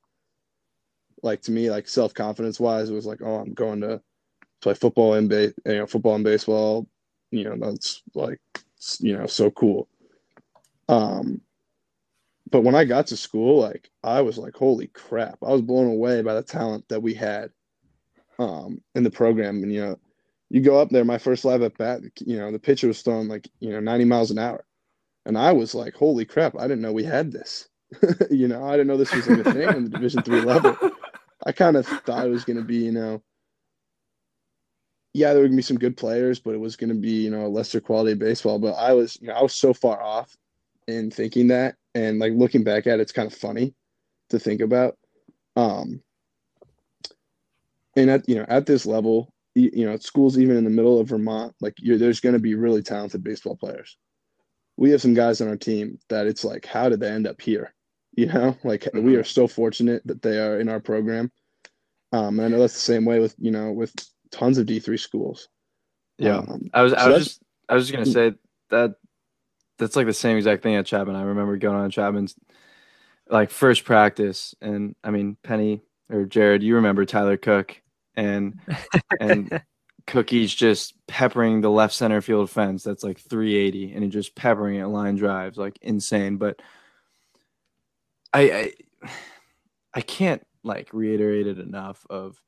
[1.23, 4.01] like to me like self confidence wise, it was like oh I'm going to
[4.63, 6.89] play football and ba- you know football and baseball.
[7.31, 8.41] You know that's like
[9.01, 9.89] you know so cool.
[10.89, 11.41] Um,
[12.51, 15.39] but when I got to school, like I was like holy crap!
[15.43, 17.51] I was blown away by the talent that we had
[18.39, 19.97] um in the program and you know
[20.51, 23.29] You go up there, my first live at bat, you know, the pitcher was throwing
[23.29, 24.65] like, you know, 90 miles an hour.
[25.27, 27.69] And I was like, holy crap, I didn't know we had this.
[28.31, 30.77] you know, I didn't know this was like a thing on the Division three level.
[31.47, 33.23] I kind of thought it was going to be, you know,
[35.13, 37.23] yeah, there were going to be some good players, but it was going to be,
[37.23, 38.59] you know, a lesser quality baseball.
[38.59, 40.37] But I was, you know, I was so far off
[40.89, 43.75] in thinking that, and like looking back at it, it's kind of funny
[44.31, 44.99] to think about.
[45.57, 46.03] Um,
[47.97, 50.71] and at you know at this level, you, you know, at schools even in the
[50.71, 53.97] middle of Vermont, like you're, there's going to be really talented baseball players.
[54.77, 57.41] We have some guys on our team that it's like, how did they end up
[57.41, 57.73] here?
[58.17, 59.05] You know, like mm-hmm.
[59.05, 61.33] we are so fortunate that they are in our program.
[62.13, 63.93] Um, and I know that's the same way with you know with
[64.31, 65.49] tons of D three schools.
[66.17, 68.39] Yeah, um, I was I was just I was just gonna say
[68.71, 68.95] that
[69.81, 71.17] that's like the same exact thing at Chapman.
[71.17, 72.37] I remember going on Chapman's
[73.29, 77.81] like first practice, and I mean Penny or Jared, you remember Tyler Cook
[78.15, 78.61] and
[79.19, 79.61] and
[80.07, 82.83] Cookie's just peppering the left center field fence.
[82.83, 86.37] That's like 380, and he just peppering it line drives like insane.
[86.37, 86.61] But
[88.33, 88.73] I, I
[89.95, 92.41] I can't like reiterate it enough of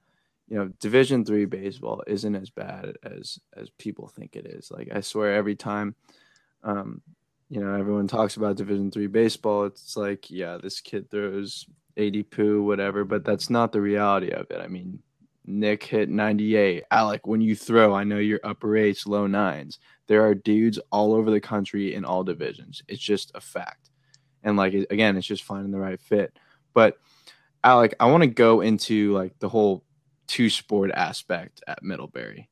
[0.49, 4.71] you know division three baseball isn't as bad as as people think it is.
[4.71, 5.95] Like i swear every time
[6.65, 7.01] um
[7.49, 11.67] you know everyone talks about division three baseball it's like yeah this kid throws
[11.97, 14.61] 80 poo whatever but that's not the reality of it.
[14.61, 15.01] I mean
[15.47, 19.79] nick hit 98 alec when you throw i know you're upper eights low nines.
[20.09, 22.83] There are dudes all over the country in all divisions.
[22.89, 23.91] It's just a fact.
[24.43, 26.37] And like again it's just finding the right fit.
[26.75, 26.99] But
[27.65, 29.85] alec i want to go into like the whole
[30.29, 32.49] two sport aspect at middlebury.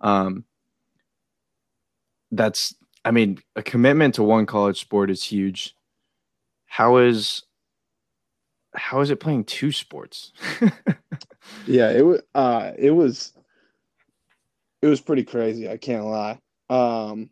[0.00, 0.44] Um
[2.30, 2.74] that's
[3.04, 5.74] i mean a commitment to one college sport is huge.
[6.66, 7.42] How is
[8.74, 10.32] how is it playing two sports
[11.66, 13.32] yeah it was uh it was
[14.80, 16.38] it was pretty crazy i can't lie
[16.70, 17.28] um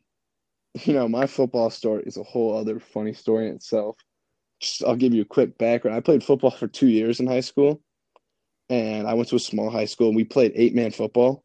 [0.84, 3.96] you know, my football story is a whole other funny story in itself.
[4.60, 5.96] Just, I'll give you a quick background.
[5.96, 7.82] I played football for two years in high school,
[8.68, 11.44] and I went to a small high school, and we played eight man football.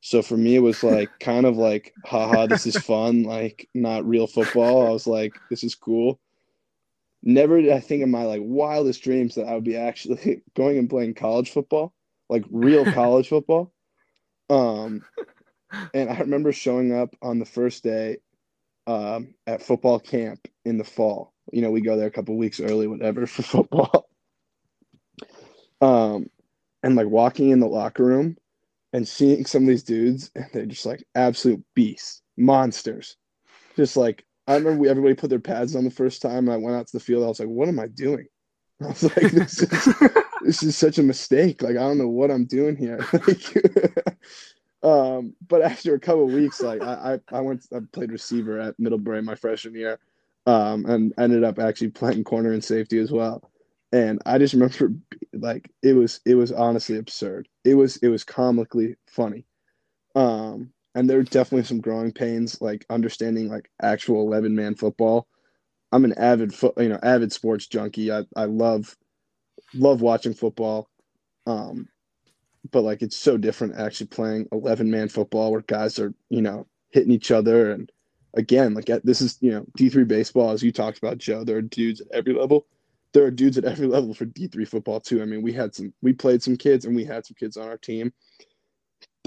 [0.00, 4.06] So for me, it was like kind of like, haha, this is fun, like not
[4.06, 4.86] real football.
[4.86, 6.20] I was like, this is cool.
[7.22, 10.78] Never did I think in my like wildest dreams that I would be actually going
[10.78, 11.92] and playing college football,
[12.28, 13.72] like real college football.
[14.50, 15.02] Um,
[15.92, 18.18] and I remember showing up on the first day
[18.86, 21.34] um, at football camp in the fall.
[21.52, 24.08] You know, we go there a couple weeks early, whatever, for football.
[25.80, 26.28] Um,
[26.82, 28.36] and like walking in the locker room
[28.92, 33.16] and seeing some of these dudes, and they're just like absolute beasts, monsters.
[33.76, 36.56] Just like I remember we, everybody put their pads on the first time, and I
[36.56, 37.22] went out to the field.
[37.22, 38.26] I was like, "What am I doing?"
[38.82, 39.94] I was like, "This is
[40.42, 41.62] this is such a mistake.
[41.62, 43.94] Like I don't know what I'm doing here." like,
[44.82, 48.78] um, but after a couple weeks, like I, I, I went, I played receiver at
[48.78, 49.98] Middlebury my freshman year,
[50.46, 53.50] um, and ended up actually playing corner and safety as well.
[53.92, 54.94] And I just remember,
[55.34, 57.48] like it was, it was honestly absurd.
[57.64, 59.44] It was, it was comically funny.
[60.98, 65.28] And there were definitely some growing pains, like understanding like actual eleven man football.
[65.92, 68.10] I'm an avid you know, avid sports junkie.
[68.12, 68.96] I, I love,
[69.74, 70.90] love watching football.
[71.46, 71.88] Um,
[72.72, 76.66] but like it's so different actually playing 11 man football where guys are you know
[76.90, 77.90] hitting each other and
[78.34, 81.62] again like this is you know d3 baseball as you talked about joe there are
[81.62, 82.66] dudes at every level
[83.12, 85.92] there are dudes at every level for d3 football too i mean we had some
[86.02, 88.12] we played some kids and we had some kids on our team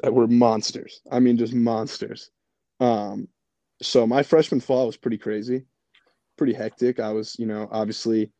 [0.01, 2.29] that were monsters i mean just monsters
[2.79, 3.27] um
[3.81, 5.65] so my freshman fall was pretty crazy
[6.37, 8.31] pretty hectic i was you know obviously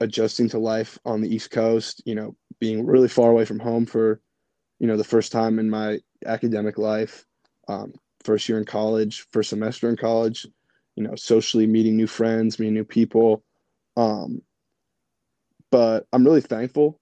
[0.00, 3.86] adjusting to life on the east coast you know being really far away from home
[3.86, 4.20] for,
[4.78, 7.24] you know, the first time in my academic life,
[7.68, 7.92] um,
[8.24, 10.46] first year in college, first semester in college,
[10.96, 13.42] you know, socially meeting new friends, meeting new people.
[13.96, 14.42] Um,
[15.70, 17.00] but I'm really thankful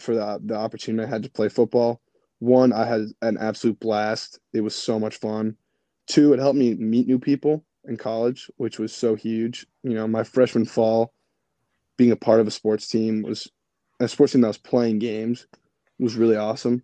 [0.00, 2.00] for the, the opportunity I had to play football.
[2.42, 4.40] One, I had an absolute blast.
[4.52, 5.56] It was so much fun.
[6.08, 9.64] Two, it helped me meet new people in college, which was so huge.
[9.84, 11.12] You know, my freshman fall,
[11.96, 13.48] being a part of a sports team was
[14.00, 15.46] a sports team that was playing games
[16.00, 16.82] was really awesome.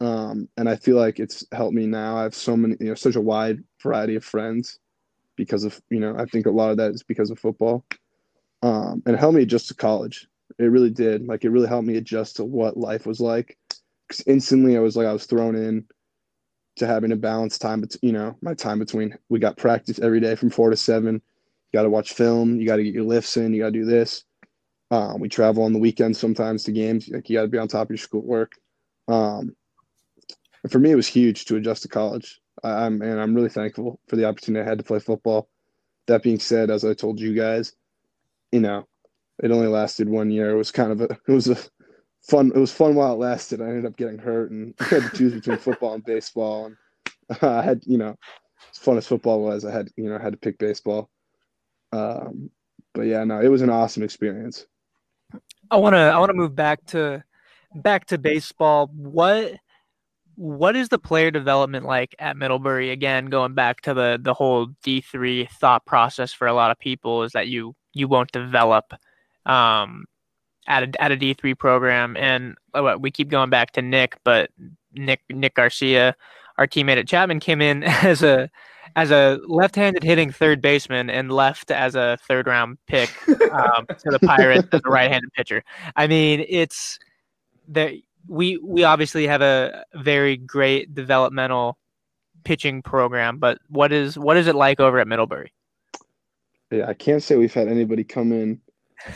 [0.00, 2.16] Um, and I feel like it's helped me now.
[2.16, 4.78] I have so many, you know, such a wide variety of friends
[5.36, 7.84] because of, you know, I think a lot of that is because of football.
[8.62, 10.26] Um, and it helped me adjust to college.
[10.58, 11.26] It really did.
[11.26, 13.58] Like it really helped me adjust to what life was like.
[14.10, 15.84] Because instantly I was like I was thrown in
[16.76, 17.80] to having a balanced time.
[17.80, 21.14] But you know, my time between we got practice every day from four to seven.
[21.14, 22.58] You got to watch film.
[22.58, 23.54] You got to get your lifts in.
[23.54, 24.24] You got to do this.
[24.90, 27.08] Um, we travel on the weekends sometimes to games.
[27.08, 28.56] Like you got to be on top of your schoolwork.
[29.06, 29.54] Um,
[30.68, 32.40] for me, it was huge to adjust to college.
[32.64, 35.48] I, I'm and I'm really thankful for the opportunity I had to play football.
[36.06, 37.76] That being said, as I told you guys,
[38.50, 38.88] you know,
[39.40, 40.50] it only lasted one year.
[40.50, 41.56] It was kind of a it was a
[42.22, 43.60] fun it was fun while it lasted.
[43.60, 46.66] I ended up getting hurt and I had to choose between football and baseball.
[46.66, 46.76] And
[47.42, 48.16] I had you know,
[48.72, 51.10] as fun as football was, I had you know I had to pick baseball.
[51.92, 52.50] Um,
[52.94, 54.66] but yeah, no, it was an awesome experience.
[55.70, 57.22] I want to I want to move back to
[57.74, 58.90] back to baseball.
[58.92, 59.54] What
[60.34, 62.90] what is the player development like at Middlebury?
[62.90, 66.78] Again, going back to the the whole D three thought process for a lot of
[66.78, 68.92] people is that you you won't develop
[69.46, 70.04] um,
[70.66, 74.18] at a at a D three program, and uh, we keep going back to Nick,
[74.24, 74.50] but
[74.94, 76.14] Nick Nick Garcia,
[76.58, 78.50] our teammate at Chapman, came in as a
[78.96, 83.10] as a left-handed hitting third baseman and left as a third round pick
[83.52, 85.62] um, to the Pirates as a right-handed pitcher.
[85.94, 86.98] I mean, it's
[87.68, 87.92] that
[88.26, 91.78] we we obviously have a very great developmental
[92.44, 95.52] pitching program, but what is what is it like over at Middlebury?
[96.70, 98.60] Yeah, I can't say we've had anybody come in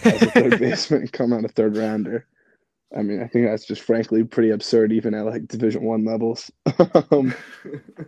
[0.05, 2.27] as a third baseman come out a third rounder.
[2.97, 6.51] I mean, I think that's just frankly pretty absurd, even at like Division One levels.
[7.11, 7.35] um,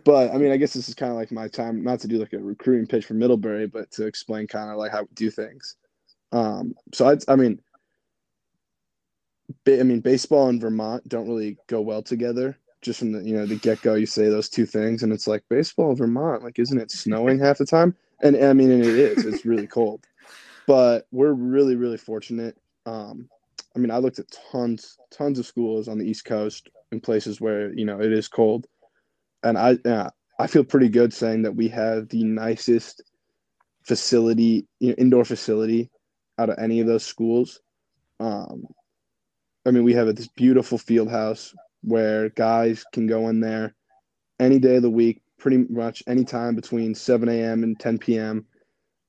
[0.05, 2.19] but I mean, I guess this is kind of like my time, not to do
[2.19, 5.29] like a recruiting pitch for Middlebury, but to explain kind of like how we do
[5.29, 5.75] things.
[6.31, 7.59] Um, so I, I mean,
[9.67, 12.57] I mean, baseball and Vermont don't really go well together.
[12.81, 15.27] Just from the you know the get go, you say those two things, and it's
[15.27, 17.95] like baseball, Vermont, like isn't it snowing half the time?
[18.21, 19.25] And I mean, and it is.
[19.25, 20.05] It's really cold,
[20.67, 22.57] but we're really really fortunate.
[22.85, 23.27] Um,
[23.75, 27.41] I mean, I looked at tons, tons of schools on the East Coast in places
[27.41, 28.67] where you know it is cold,
[29.43, 33.01] and I, yeah, I feel pretty good saying that we have the nicest
[33.83, 35.89] facility, you know, indoor facility
[36.37, 37.61] out of any of those schools.
[38.19, 38.65] Um,
[39.65, 43.75] I mean, we have this beautiful field house where guys can go in there
[44.39, 47.63] any day of the week, pretty much any time between 7 a.m.
[47.63, 48.45] and 10 p.m.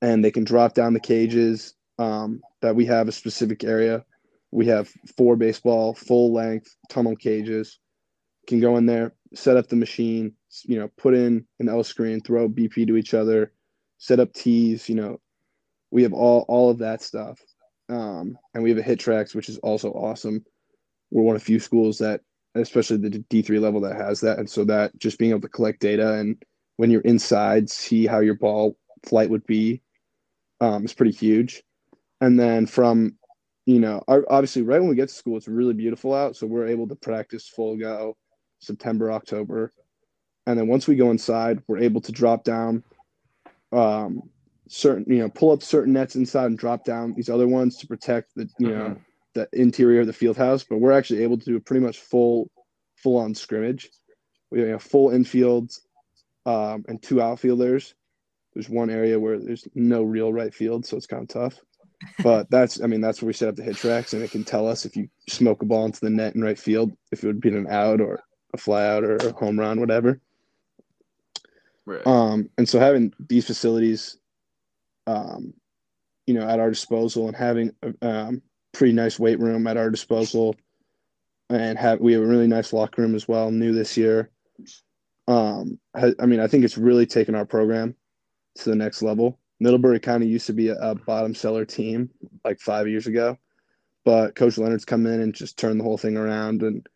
[0.01, 4.05] And they can drop down the cages um, that we have a specific area
[4.51, 7.79] we have four baseball full length tunnel cages.
[8.47, 10.33] Can go in there, set up the machine,
[10.63, 13.51] you know, put in an L screen, throw BP to each other,
[13.99, 14.89] set up tees.
[14.89, 15.19] You know,
[15.91, 17.39] we have all all of that stuff,
[17.89, 20.43] um, and we have a HitTrax, which is also awesome.
[21.11, 22.21] We're one of few schools that,
[22.55, 25.49] especially the D three level, that has that, and so that just being able to
[25.49, 26.41] collect data and
[26.77, 29.81] when you're inside, see how your ball flight would be,
[30.61, 31.63] um, is pretty huge.
[32.21, 33.15] And then from
[33.65, 36.65] you know, obviously, right when we get to school, it's really beautiful out, so we're
[36.65, 38.17] able to practice full go
[38.59, 39.71] September, October,
[40.47, 42.83] and then once we go inside, we're able to drop down
[43.71, 44.23] um,
[44.67, 47.87] certain, you know, pull up certain nets inside and drop down these other ones to
[47.87, 48.99] protect the, you know, mm-hmm.
[49.35, 50.63] the interior of the field house.
[50.63, 52.49] But we're actually able to do pretty much full,
[52.95, 53.91] full on scrimmage.
[54.49, 55.71] We have full infield
[56.47, 57.93] um, and two outfielders.
[58.53, 61.59] There's one area where there's no real right field, so it's kind of tough
[62.23, 64.67] but that's I mean that's where we set up the HitTrax and it can tell
[64.67, 67.41] us if you smoke a ball into the net in right field if it would
[67.41, 68.21] be an out or
[68.53, 70.19] a fly out or a home run whatever.
[71.85, 72.05] Right.
[72.05, 74.17] Um, and so having these facilities,
[75.07, 75.53] um,
[76.27, 78.41] you know, at our disposal and having a um,
[78.73, 80.55] pretty nice weight room at our disposal,
[81.49, 84.29] and have we have a really nice locker room as well, new this year.
[85.27, 87.95] Um, I mean, I think it's really taken our program
[88.55, 89.39] to the next level.
[89.59, 92.09] Middlebury kind of used to be a, a, bottom seller team
[92.45, 93.37] like five years ago,
[94.05, 96.63] but Coach Leonard's come in and just turned the whole thing around.
[96.63, 96.87] And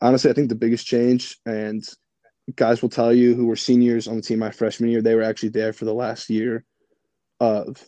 [0.00, 1.86] honestly, I think the biggest change, and
[2.54, 5.22] guys will tell you who were seniors on the team my freshman year, they were
[5.22, 6.64] actually there for the last year
[7.40, 7.86] of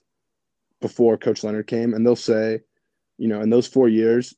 [0.81, 2.61] before Coach Leonard came, and they'll say,
[3.17, 4.35] you know, in those four years,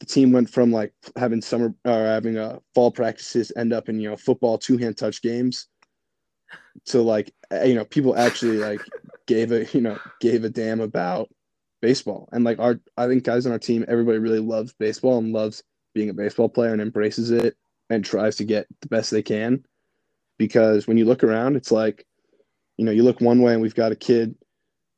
[0.00, 3.88] the team went from like having summer or having a uh, fall practices end up
[3.88, 5.66] in you know football two hand touch games
[6.86, 8.80] to like Uh, you know people actually like
[9.26, 11.28] gave a you know gave a damn about
[11.80, 12.28] baseball.
[12.32, 15.62] And like our i think guys on our team everybody really loves baseball and loves
[15.94, 17.56] being a baseball player and embraces it
[17.90, 19.64] and tries to get the best they can.
[20.38, 22.04] Because when you look around it's like
[22.76, 24.34] you know you look one way and we've got a kid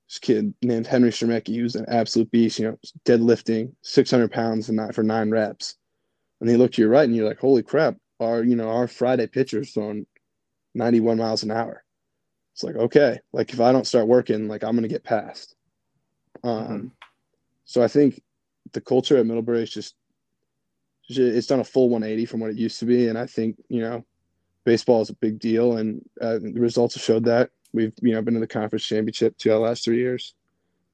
[0.08, 4.76] this kid named henry Shermecki, who's an absolute beast you know deadlifting 600 pounds and
[4.76, 5.76] not for nine reps.
[6.40, 8.68] And then you look to your right and you're like holy crap our you know
[8.70, 10.06] our friday pitcher's throwing
[10.74, 11.84] 91 miles an hour.
[12.60, 15.54] It's like, okay, like if I don't start working, like I'm going to get passed.
[16.44, 16.86] Um, mm-hmm.
[17.64, 18.20] So I think
[18.72, 19.94] the culture at Middlebury is just,
[21.08, 23.08] it's done a full 180 from what it used to be.
[23.08, 24.04] And I think, you know,
[24.64, 25.78] baseball is a big deal.
[25.78, 27.48] And uh, the results have showed that.
[27.72, 30.34] We've, you know, been in the conference championship two out of the last three years.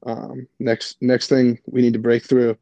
[0.05, 2.57] Um, next, next thing we need to break through,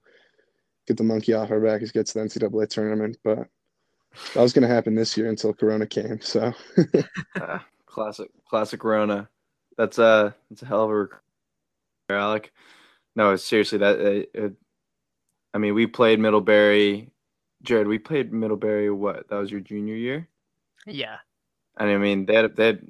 [0.87, 3.19] get the monkey off our back is get to the NCAA tournament.
[3.23, 3.49] But
[4.35, 6.23] That was going to happen this year until Corona came.
[6.23, 6.55] So,
[7.41, 7.59] uh,
[7.95, 9.31] classic, classic Corona.
[9.79, 11.21] That's a that's a hell of a recruit,
[12.11, 12.53] Alec.
[13.17, 14.53] No, seriously, that it, it,
[15.55, 17.11] I mean, we played Middlebury.
[17.63, 18.91] Jared, we played Middlebury.
[18.91, 19.29] What?
[19.29, 20.29] That was your junior year.
[20.87, 21.19] Yeah.
[21.79, 22.87] And I mean, they had they had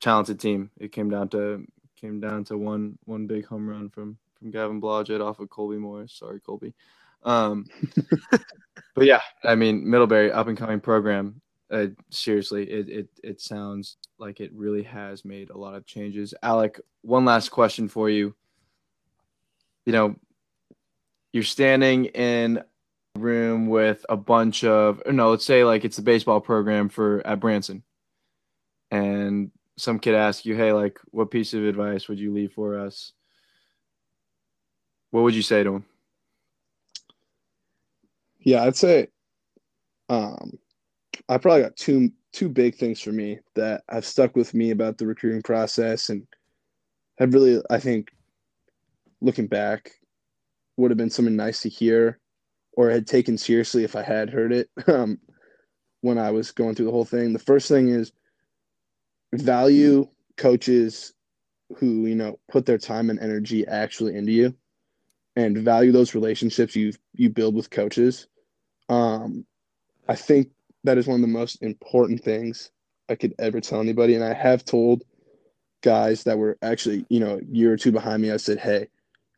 [0.00, 0.70] talented team.
[0.80, 1.66] It came down to
[2.00, 5.78] came down to one one big home run from from Gavin Blodgett off of Colby
[5.78, 6.14] Morris.
[6.14, 6.74] Sorry, Colby.
[7.24, 7.66] Um,
[8.94, 11.40] but yeah, I mean, Middlebury up and coming program.
[11.70, 16.34] Uh, seriously, it, it it sounds like it really has made a lot of changes.
[16.42, 18.34] Alec, one last question for you.
[19.86, 20.16] You know,
[21.32, 26.02] you're standing in a room with a bunch of no, let's say like it's the
[26.02, 27.84] baseball program for at Branson,
[28.90, 32.78] and some kid asks you, "Hey, like, what piece of advice would you leave for
[32.78, 33.12] us?"
[35.12, 35.84] What would you say to him?
[38.40, 39.08] Yeah, I'd say
[40.08, 40.58] um,
[41.28, 44.98] I probably got two two big things for me that have stuck with me about
[44.98, 46.26] the recruiting process and
[47.18, 48.08] have really, I think,
[49.20, 49.90] looking back,
[50.76, 52.20] would have been something nice to hear
[52.72, 55.18] or had taken seriously if I had heard it um,
[56.02, 57.32] when I was going through the whole thing.
[57.32, 58.12] The first thing is
[59.34, 61.12] value coaches
[61.76, 64.54] who you know put their time and energy actually into you
[65.36, 68.26] and value those relationships you you build with coaches
[68.88, 69.46] um,
[70.08, 70.48] I think
[70.84, 72.70] that is one of the most important things
[73.08, 74.14] I could ever tell anybody.
[74.14, 75.04] And I have told
[75.82, 78.88] guys that were actually, you know, a year or two behind me, I said, hey,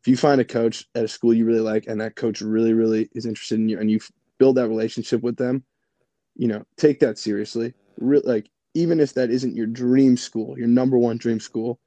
[0.01, 2.73] if you find a coach at a school you really like and that coach really,
[2.73, 4.01] really is interested in you and you
[4.39, 5.65] build that relationship with them,
[6.37, 7.75] you know, take that seriously.
[7.99, 11.79] Re- like, even if that isn't your dream school, your number one dream school,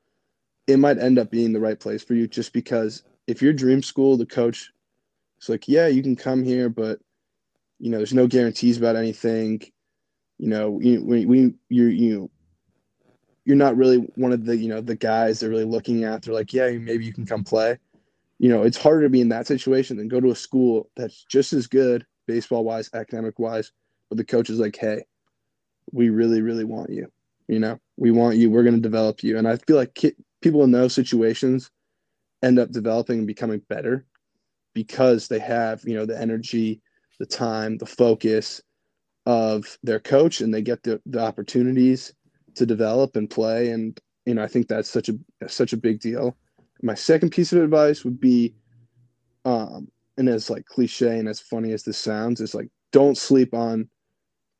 [0.67, 3.81] it might end up being the right place for you just because if your dream
[3.81, 4.71] school, the coach
[5.41, 6.99] is like, yeah, you can come here, but
[7.79, 9.61] you know, there's no guarantees about anything.
[10.37, 12.29] You know, we, we, we you're, you,
[13.45, 16.23] you're not really one of the, you know, the guys they're really looking at.
[16.23, 17.77] They're like, yeah, maybe you can come play.
[18.39, 21.23] You know, it's harder to be in that situation than go to a school that's
[21.25, 23.71] just as good baseball wise, academic wise,
[24.09, 25.03] but the coach is like, hey,
[25.91, 27.07] we really, really want you.
[27.47, 28.49] You know, we want you.
[28.49, 29.37] We're going to develop you.
[29.37, 31.69] And I feel like ki- people in those situations
[32.41, 34.05] end up developing and becoming better
[34.73, 36.81] because they have, you know, the energy
[37.19, 38.61] the time, the focus
[39.25, 42.13] of their coach, and they get the, the opportunities
[42.55, 43.69] to develop and play.
[43.71, 46.35] And you know, I think that's such a such a big deal.
[46.81, 48.55] My second piece of advice would be,
[49.45, 49.87] um,
[50.17, 53.89] and as like cliche and as funny as this sounds, is like don't sleep on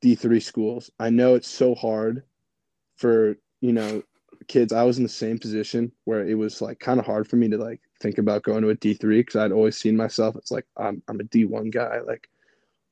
[0.02, 0.92] D three schools.
[1.00, 2.24] I know it's so hard
[2.98, 4.04] for you know
[4.48, 4.74] kids.
[4.74, 7.50] I was in the same position where it was like kind of hard for me
[7.50, 10.36] to like think about going to a D three because I'd always seen myself.
[10.36, 12.00] It's like I'm I'm a D one guy.
[12.06, 12.30] Like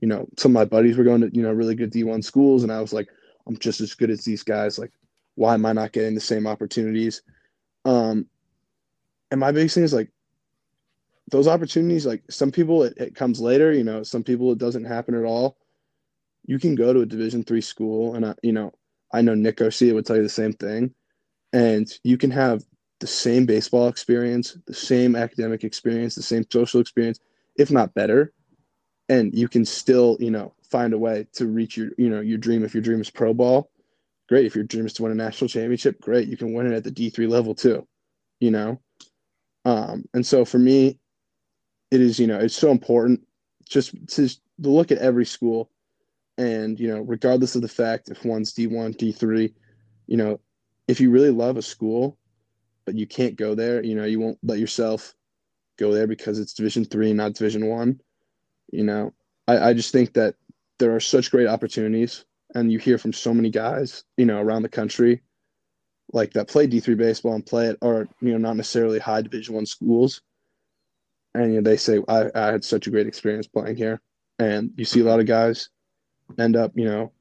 [0.04, 2.64] you know, some of my buddies were going to, you know, really good D1 schools.
[2.64, 3.08] And I was like,
[3.48, 4.78] I'm just as good as these guys.
[4.78, 4.92] Like,
[5.36, 7.22] why am I not getting the same opportunities?
[7.86, 8.28] Um,
[9.32, 10.10] and my biggest thing is like,
[11.32, 14.84] those opportunities, like some people it, it comes later, you know, some people it doesn't
[14.84, 15.56] happen at all.
[16.46, 18.74] You can go to a division three school and I, you know,
[19.14, 20.94] I know Nick Garcia would tell you the same thing.
[21.54, 22.62] And you can have
[23.00, 27.22] the same baseball experience, the same academic experience, the same social experience,
[27.56, 28.34] if not better
[29.10, 32.38] and you can still you know find a way to reach your you know your
[32.38, 33.70] dream if your dream is pro ball
[34.30, 34.46] great.
[34.46, 36.28] If your dream is to win a national championship great.
[36.30, 37.88] You can win it at the d3 level too
[38.44, 38.80] you know?
[39.66, 41.00] Um, and so for me
[41.90, 43.22] it is you know it's so important
[43.68, 44.30] just to,
[44.60, 45.72] look at every school
[46.38, 49.52] and you know regardless of the fact if one's d1 d3
[50.06, 50.40] you know
[50.88, 52.18] if you really love a school
[52.86, 55.16] but you can't go there you know you won't let yourself
[55.80, 58.00] go there because it's division three not division one
[58.74, 59.14] you know,
[59.48, 60.36] I, I just think that
[60.80, 64.64] there are such great opportunities, and you hear from so many guys, you know, around
[64.64, 65.22] the country,
[66.12, 69.22] like that play D three baseball and play it, or you know, not necessarily high
[69.22, 70.22] Division one schools,
[71.36, 74.02] and you know, they say I, I had such a great experience playing here,
[74.40, 75.70] and you see a lot of guys
[76.40, 77.12] end up, you know,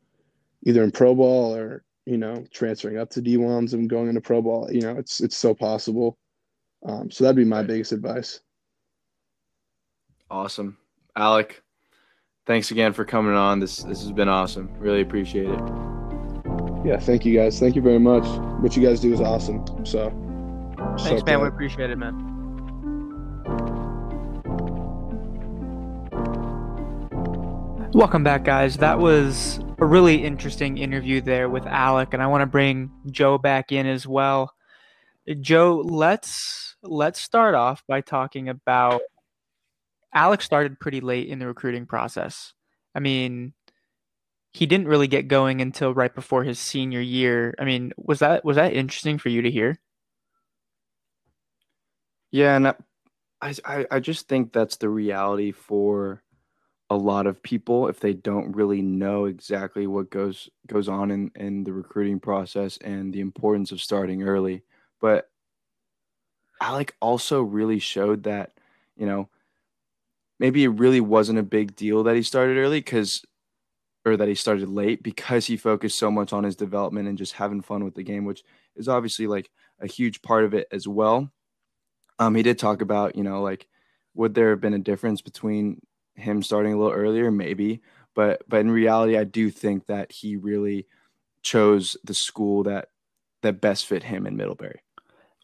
[0.64, 4.20] either in pro ball or you know transferring up to D ones and going into
[4.20, 4.68] pro ball.
[4.72, 6.16] You know, it's it's so possible.
[6.84, 8.40] Um, so that'd be my biggest advice.
[10.30, 10.78] Awesome.
[11.14, 11.62] Alec,
[12.46, 13.60] thanks again for coming on.
[13.60, 14.70] This this has been awesome.
[14.78, 15.60] Really appreciate it.
[16.86, 17.60] Yeah, thank you guys.
[17.60, 18.24] Thank you very much.
[18.62, 19.62] What you guys do is awesome.
[19.84, 20.08] So
[20.96, 21.42] thanks, so man.
[21.42, 22.30] We appreciate it, man.
[27.92, 28.78] Welcome back, guys.
[28.78, 33.36] That was a really interesting interview there with Alec, and I want to bring Joe
[33.36, 34.54] back in as well.
[35.42, 39.02] Joe, let's let's start off by talking about
[40.14, 42.52] Alex started pretty late in the recruiting process.
[42.94, 43.54] I mean,
[44.52, 47.54] he didn't really get going until right before his senior year.
[47.58, 49.78] I mean, was that was that interesting for you to hear?
[52.30, 52.74] Yeah, and I
[53.64, 56.22] I, I just think that's the reality for
[56.90, 61.30] a lot of people if they don't really know exactly what goes goes on in
[61.36, 64.62] in the recruiting process and the importance of starting early.
[65.00, 65.30] But
[66.60, 68.52] Alec also really showed that,
[68.96, 69.28] you know,
[70.42, 73.24] maybe it really wasn't a big deal that he started early because
[74.04, 77.34] or that he started late because he focused so much on his development and just
[77.34, 78.42] having fun with the game, which
[78.74, 81.30] is obviously like a huge part of it as well.
[82.18, 83.68] Um, he did talk about, you know, like
[84.14, 85.80] would there have been a difference between
[86.16, 87.80] him starting a little earlier, maybe,
[88.16, 90.88] but but in reality, I do think that he really
[91.44, 92.88] chose the school that
[93.42, 94.80] that best fit him in Middlebury.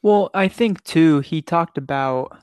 [0.03, 2.37] Well, I think too, he talked about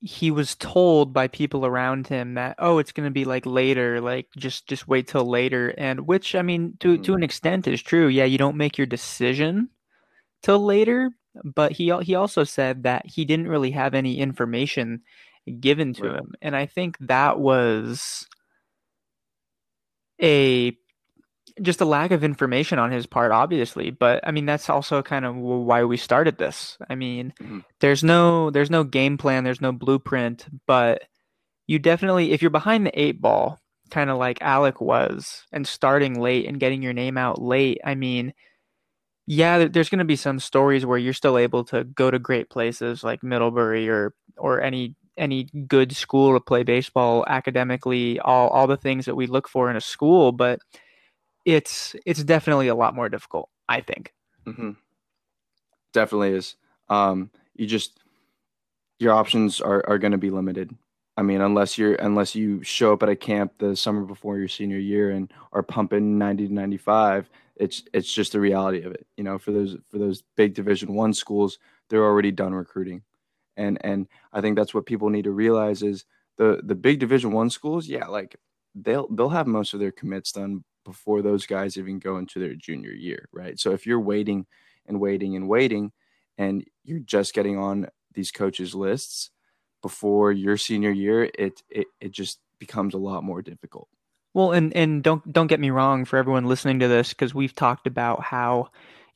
[0.00, 4.00] he was told by people around him that oh it's going to be like later
[4.00, 7.02] like just just wait till later and which i mean to mm-hmm.
[7.02, 9.68] to an extent is true yeah you don't make your decision
[10.42, 11.10] till later
[11.44, 15.02] but he he also said that he didn't really have any information
[15.60, 16.20] given to right.
[16.20, 16.34] him.
[16.42, 18.26] And I think that was
[20.20, 20.76] a
[21.62, 25.24] just a lack of information on his part obviously but i mean that's also kind
[25.24, 27.60] of why we started this i mean mm-hmm.
[27.80, 31.02] there's no there's no game plan there's no blueprint but
[31.66, 33.58] you definitely if you're behind the eight ball
[33.90, 37.94] kind of like alec was and starting late and getting your name out late i
[37.94, 38.32] mean
[39.26, 42.50] yeah there's going to be some stories where you're still able to go to great
[42.50, 48.66] places like middlebury or or any any good school to play baseball academically, all all
[48.66, 50.60] the things that we look for in a school, but
[51.56, 54.12] it's it's definitely a lot more difficult, I think.
[54.46, 54.72] Mm-hmm.
[55.92, 56.56] Definitely is.
[56.88, 57.98] Um, you just
[58.98, 60.74] your options are, are going to be limited.
[61.16, 64.48] I mean, unless you're unless you show up at a camp the summer before your
[64.48, 69.06] senior year and are pumping 90 to 95, it's it's just the reality of it.
[69.16, 73.02] You know, for those for those big Division One schools, they're already done recruiting
[73.58, 76.06] and and I think that's what people need to realize is
[76.38, 78.36] the the big Division One schools, yeah, like
[78.74, 82.54] they'll they'll have most of their commits done before those guys even go into their
[82.54, 83.58] junior year, right?
[83.58, 84.46] So if you're waiting
[84.86, 85.92] and waiting and waiting,
[86.36, 89.30] and you're just getting on these coaches' lists
[89.82, 93.88] before your senior year, it it it just becomes a lot more difficult.
[94.34, 97.54] Well, and and don't don't get me wrong for everyone listening to this because we've
[97.54, 98.68] talked about how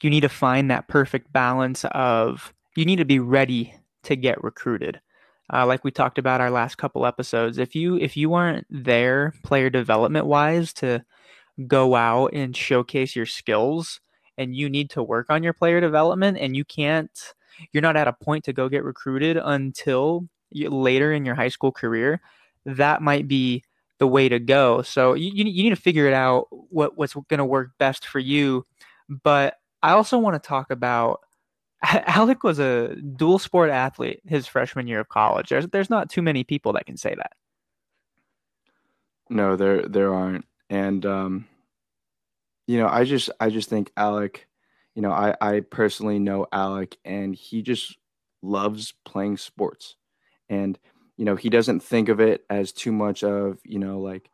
[0.02, 4.42] you need to find that perfect balance of you need to be ready to get
[4.42, 5.00] recruited.
[5.52, 9.32] Uh, like we talked about our last couple episodes, if you if you aren't there
[9.42, 11.04] player development wise to
[11.66, 14.00] go out and showcase your skills,
[14.38, 17.10] and you need to work on your player development, and you can't,
[17.72, 21.48] you're not at a point to go get recruited until you, later in your high
[21.48, 22.20] school career.
[22.64, 23.64] That might be
[23.98, 24.82] the way to go.
[24.82, 28.18] So you, you, need to figure it out what what's going to work best for
[28.18, 28.66] you.
[29.08, 31.20] But I also want to talk about
[31.82, 35.48] Alec was a dual sport athlete his freshman year of college.
[35.48, 37.32] There's there's not too many people that can say that.
[39.28, 40.46] No, there there aren't.
[40.72, 41.46] And um
[42.66, 44.48] you know, I just I just think Alec,
[44.94, 47.96] you know, I I personally know Alec and he just
[48.42, 49.96] loves playing sports.
[50.48, 50.78] And
[51.18, 54.30] you know, he doesn't think of it as too much of, you know, like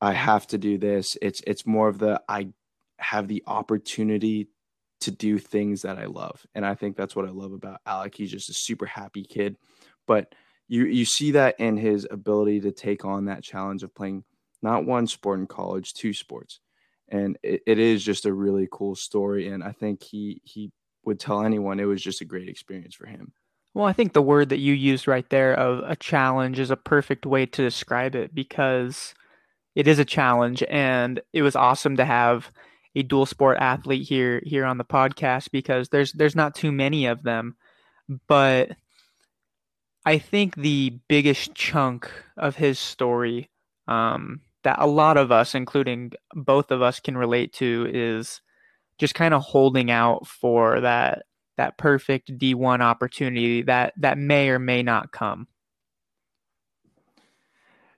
[0.00, 1.18] I have to do this.
[1.20, 2.50] It's it's more of the I
[2.98, 4.48] have the opportunity
[5.00, 6.46] to do things that I love.
[6.54, 8.14] And I think that's what I love about Alec.
[8.14, 9.56] He's just a super happy kid.
[10.06, 10.36] But
[10.68, 14.22] you you see that in his ability to take on that challenge of playing
[14.62, 16.60] not one sport in college, two sports.
[17.08, 19.48] And it, it is just a really cool story.
[19.48, 20.72] And I think he he
[21.04, 23.32] would tell anyone it was just a great experience for him.
[23.74, 26.76] Well, I think the word that you used right there of a challenge is a
[26.76, 29.14] perfect way to describe it because
[29.74, 32.50] it is a challenge and it was awesome to have
[32.94, 37.06] a dual sport athlete here here on the podcast because there's there's not too many
[37.06, 37.56] of them
[38.28, 38.72] but
[40.04, 43.48] I think the biggest chunk of his story
[43.88, 48.40] um, that a lot of us, including both of us, can relate to is
[48.98, 51.24] just kind of holding out for that
[51.56, 55.46] that perfect D1 opportunity that that may or may not come.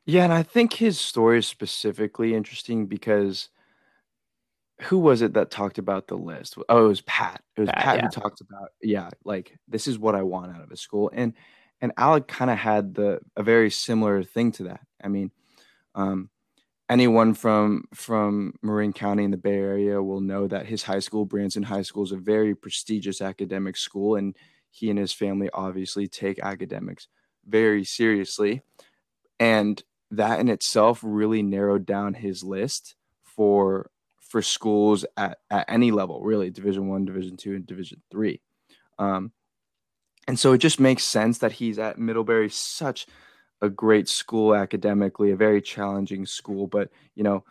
[0.07, 3.49] Yeah, and I think his story is specifically interesting because
[4.83, 6.59] who was it that talked about the list?
[6.69, 7.43] Oh, it was Pat.
[7.57, 8.03] It was Pat, Pat yeah.
[8.03, 11.33] who talked about yeah, like this is what I want out of a school, and
[11.81, 14.81] and Alec kind of had the a very similar thing to that.
[15.03, 15.31] I mean,
[15.95, 16.29] um,
[16.89, 21.25] anyone from from Marin County in the Bay Area will know that his high school,
[21.25, 24.37] Branson High School, is a very prestigious academic school, and
[24.71, 27.09] he and his family obviously take academics
[27.47, 28.63] very seriously.
[29.41, 35.93] And that in itself really narrowed down his list for for schools at, at any
[35.93, 38.41] level, really, Division One, Division Two, and Division Three.
[38.99, 39.33] Um,
[40.27, 43.07] and so it just makes sense that he's at Middlebury, such
[43.63, 46.67] a great school academically, a very challenging school.
[46.67, 47.45] But you know,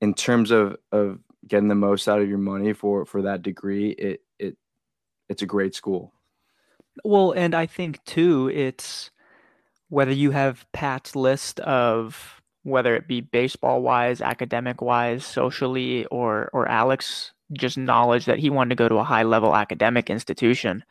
[0.00, 3.90] in terms of of getting the most out of your money for for that degree,
[3.90, 4.56] it it
[5.28, 6.12] it's a great school.
[7.04, 9.10] Well, and I think too, it's
[9.88, 16.50] whether you have Pat's list of whether it be baseball wise, academic wise, socially, or
[16.52, 20.84] or Alec's just knowledge that he wanted to go to a high level academic institution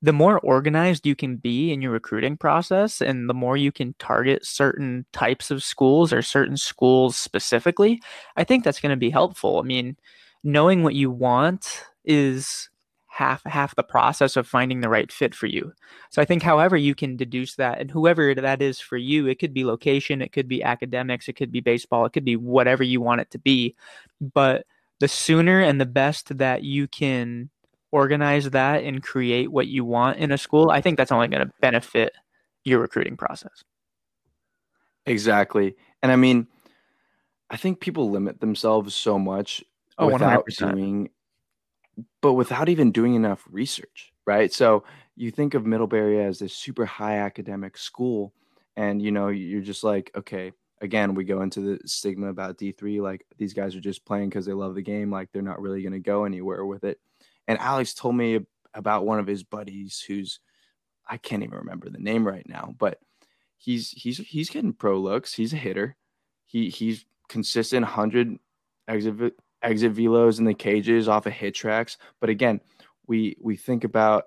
[0.00, 3.94] the more organized you can be in your recruiting process and the more you can
[3.98, 8.00] target certain types of schools or certain schools specifically,
[8.36, 9.58] I think that's going to be helpful.
[9.58, 9.96] I mean,
[10.44, 12.70] knowing what you want is
[13.08, 15.72] half half the process of finding the right fit for you.
[16.10, 19.40] So I think however you can deduce that and whoever that is for you, it
[19.40, 22.84] could be location, it could be academics, it could be baseball, it could be whatever
[22.84, 23.74] you want it to be,
[24.20, 24.64] but
[25.00, 27.50] the sooner and the best that you can
[27.90, 31.46] organize that and create what you want in a school, I think that's only going
[31.46, 32.12] to benefit
[32.64, 33.64] your recruiting process.
[35.06, 35.74] Exactly.
[36.02, 36.46] And I mean,
[37.50, 39.64] I think people limit themselves so much
[39.96, 40.72] oh, without 100%.
[40.72, 41.10] doing
[42.20, 44.52] but without even doing enough research, right?
[44.52, 44.84] So
[45.16, 48.32] you think of Middlebury as this super high academic school
[48.76, 53.00] and you know, you're just like, okay, again, we go into the stigma about D3
[53.00, 55.82] like these guys are just playing cuz they love the game, like they're not really
[55.82, 57.00] going to go anywhere with it.
[57.48, 58.40] And Alex told me
[58.74, 60.38] about one of his buddies who's
[61.08, 63.00] I can't even remember the name right now, but
[63.56, 65.34] he's he's he's getting pro looks.
[65.34, 65.96] He's a hitter.
[66.46, 68.38] He he's consistent 100
[68.86, 71.96] exit exit velos in the cages off of HitTrax.
[72.20, 72.60] But again,
[73.06, 74.26] we we think about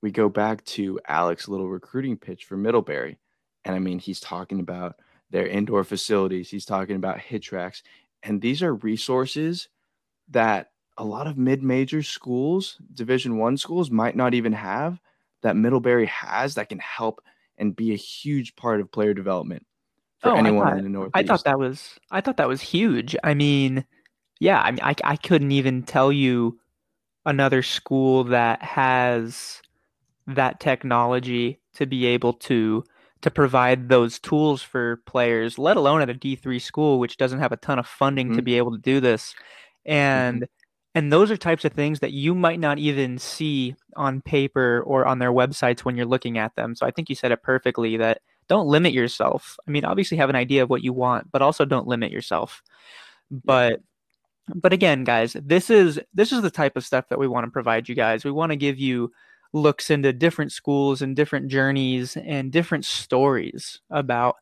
[0.00, 3.18] we go back to Alec's little recruiting pitch for Middlebury.
[3.64, 4.96] And I mean, he's talking about
[5.30, 6.48] their indoor facilities.
[6.48, 7.82] He's talking about HitTrax,
[8.22, 9.68] And these are resources
[10.28, 15.00] that a lot of mid-major schools, Division One schools, might not even have
[15.42, 17.20] that Middlebury has that can help
[17.58, 19.66] and be a huge part of player development
[20.20, 21.10] for oh, anyone thought, in the North.
[21.14, 23.16] I thought that was I thought that was huge.
[23.22, 23.84] I mean,
[24.40, 26.58] yeah, I mean, I I couldn't even tell you
[27.24, 29.60] another school that has
[30.26, 32.84] that technology to be able to
[33.22, 37.52] to provide those tools for players, let alone at a D3 school which doesn't have
[37.52, 38.36] a ton of funding mm-hmm.
[38.36, 39.34] to be able to do this.
[39.84, 40.55] And mm-hmm.
[40.96, 45.04] And those are types of things that you might not even see on paper or
[45.04, 46.74] on their websites when you're looking at them.
[46.74, 49.58] So I think you said it perfectly that don't limit yourself.
[49.68, 52.62] I mean, obviously have an idea of what you want, but also don't limit yourself.
[53.30, 53.82] But
[54.54, 57.50] but again, guys, this is this is the type of stuff that we want to
[57.50, 58.24] provide you guys.
[58.24, 59.12] We want to give you
[59.52, 64.36] looks into different schools and different journeys and different stories about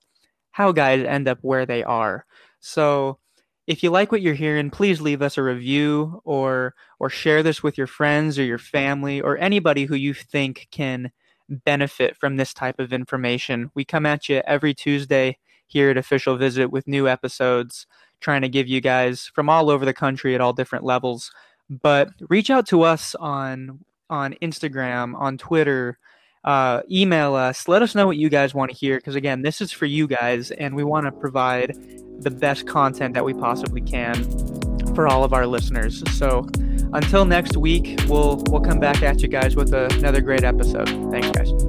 [0.52, 2.26] how guys end up where they are.
[2.61, 3.18] So
[3.66, 7.62] if you like what you're hearing, please leave us a review or or share this
[7.62, 11.10] with your friends or your family or anybody who you think can
[11.48, 13.70] benefit from this type of information.
[13.74, 17.86] We come at you every Tuesday here at Official Visit with new episodes,
[18.20, 21.30] trying to give you guys from all over the country at all different levels.
[21.70, 25.98] But reach out to us on on Instagram, on Twitter,
[26.45, 27.68] uh, email us.
[27.68, 30.07] Let us know what you guys want to hear because again, this is for you
[30.07, 31.76] guys, and we want to provide
[32.20, 34.14] the best content that we possibly can
[34.95, 36.03] for all of our listeners.
[36.16, 36.47] So
[36.92, 40.88] until next week, we'll we'll come back at you guys with a, another great episode.
[41.11, 41.63] Thanks, guys.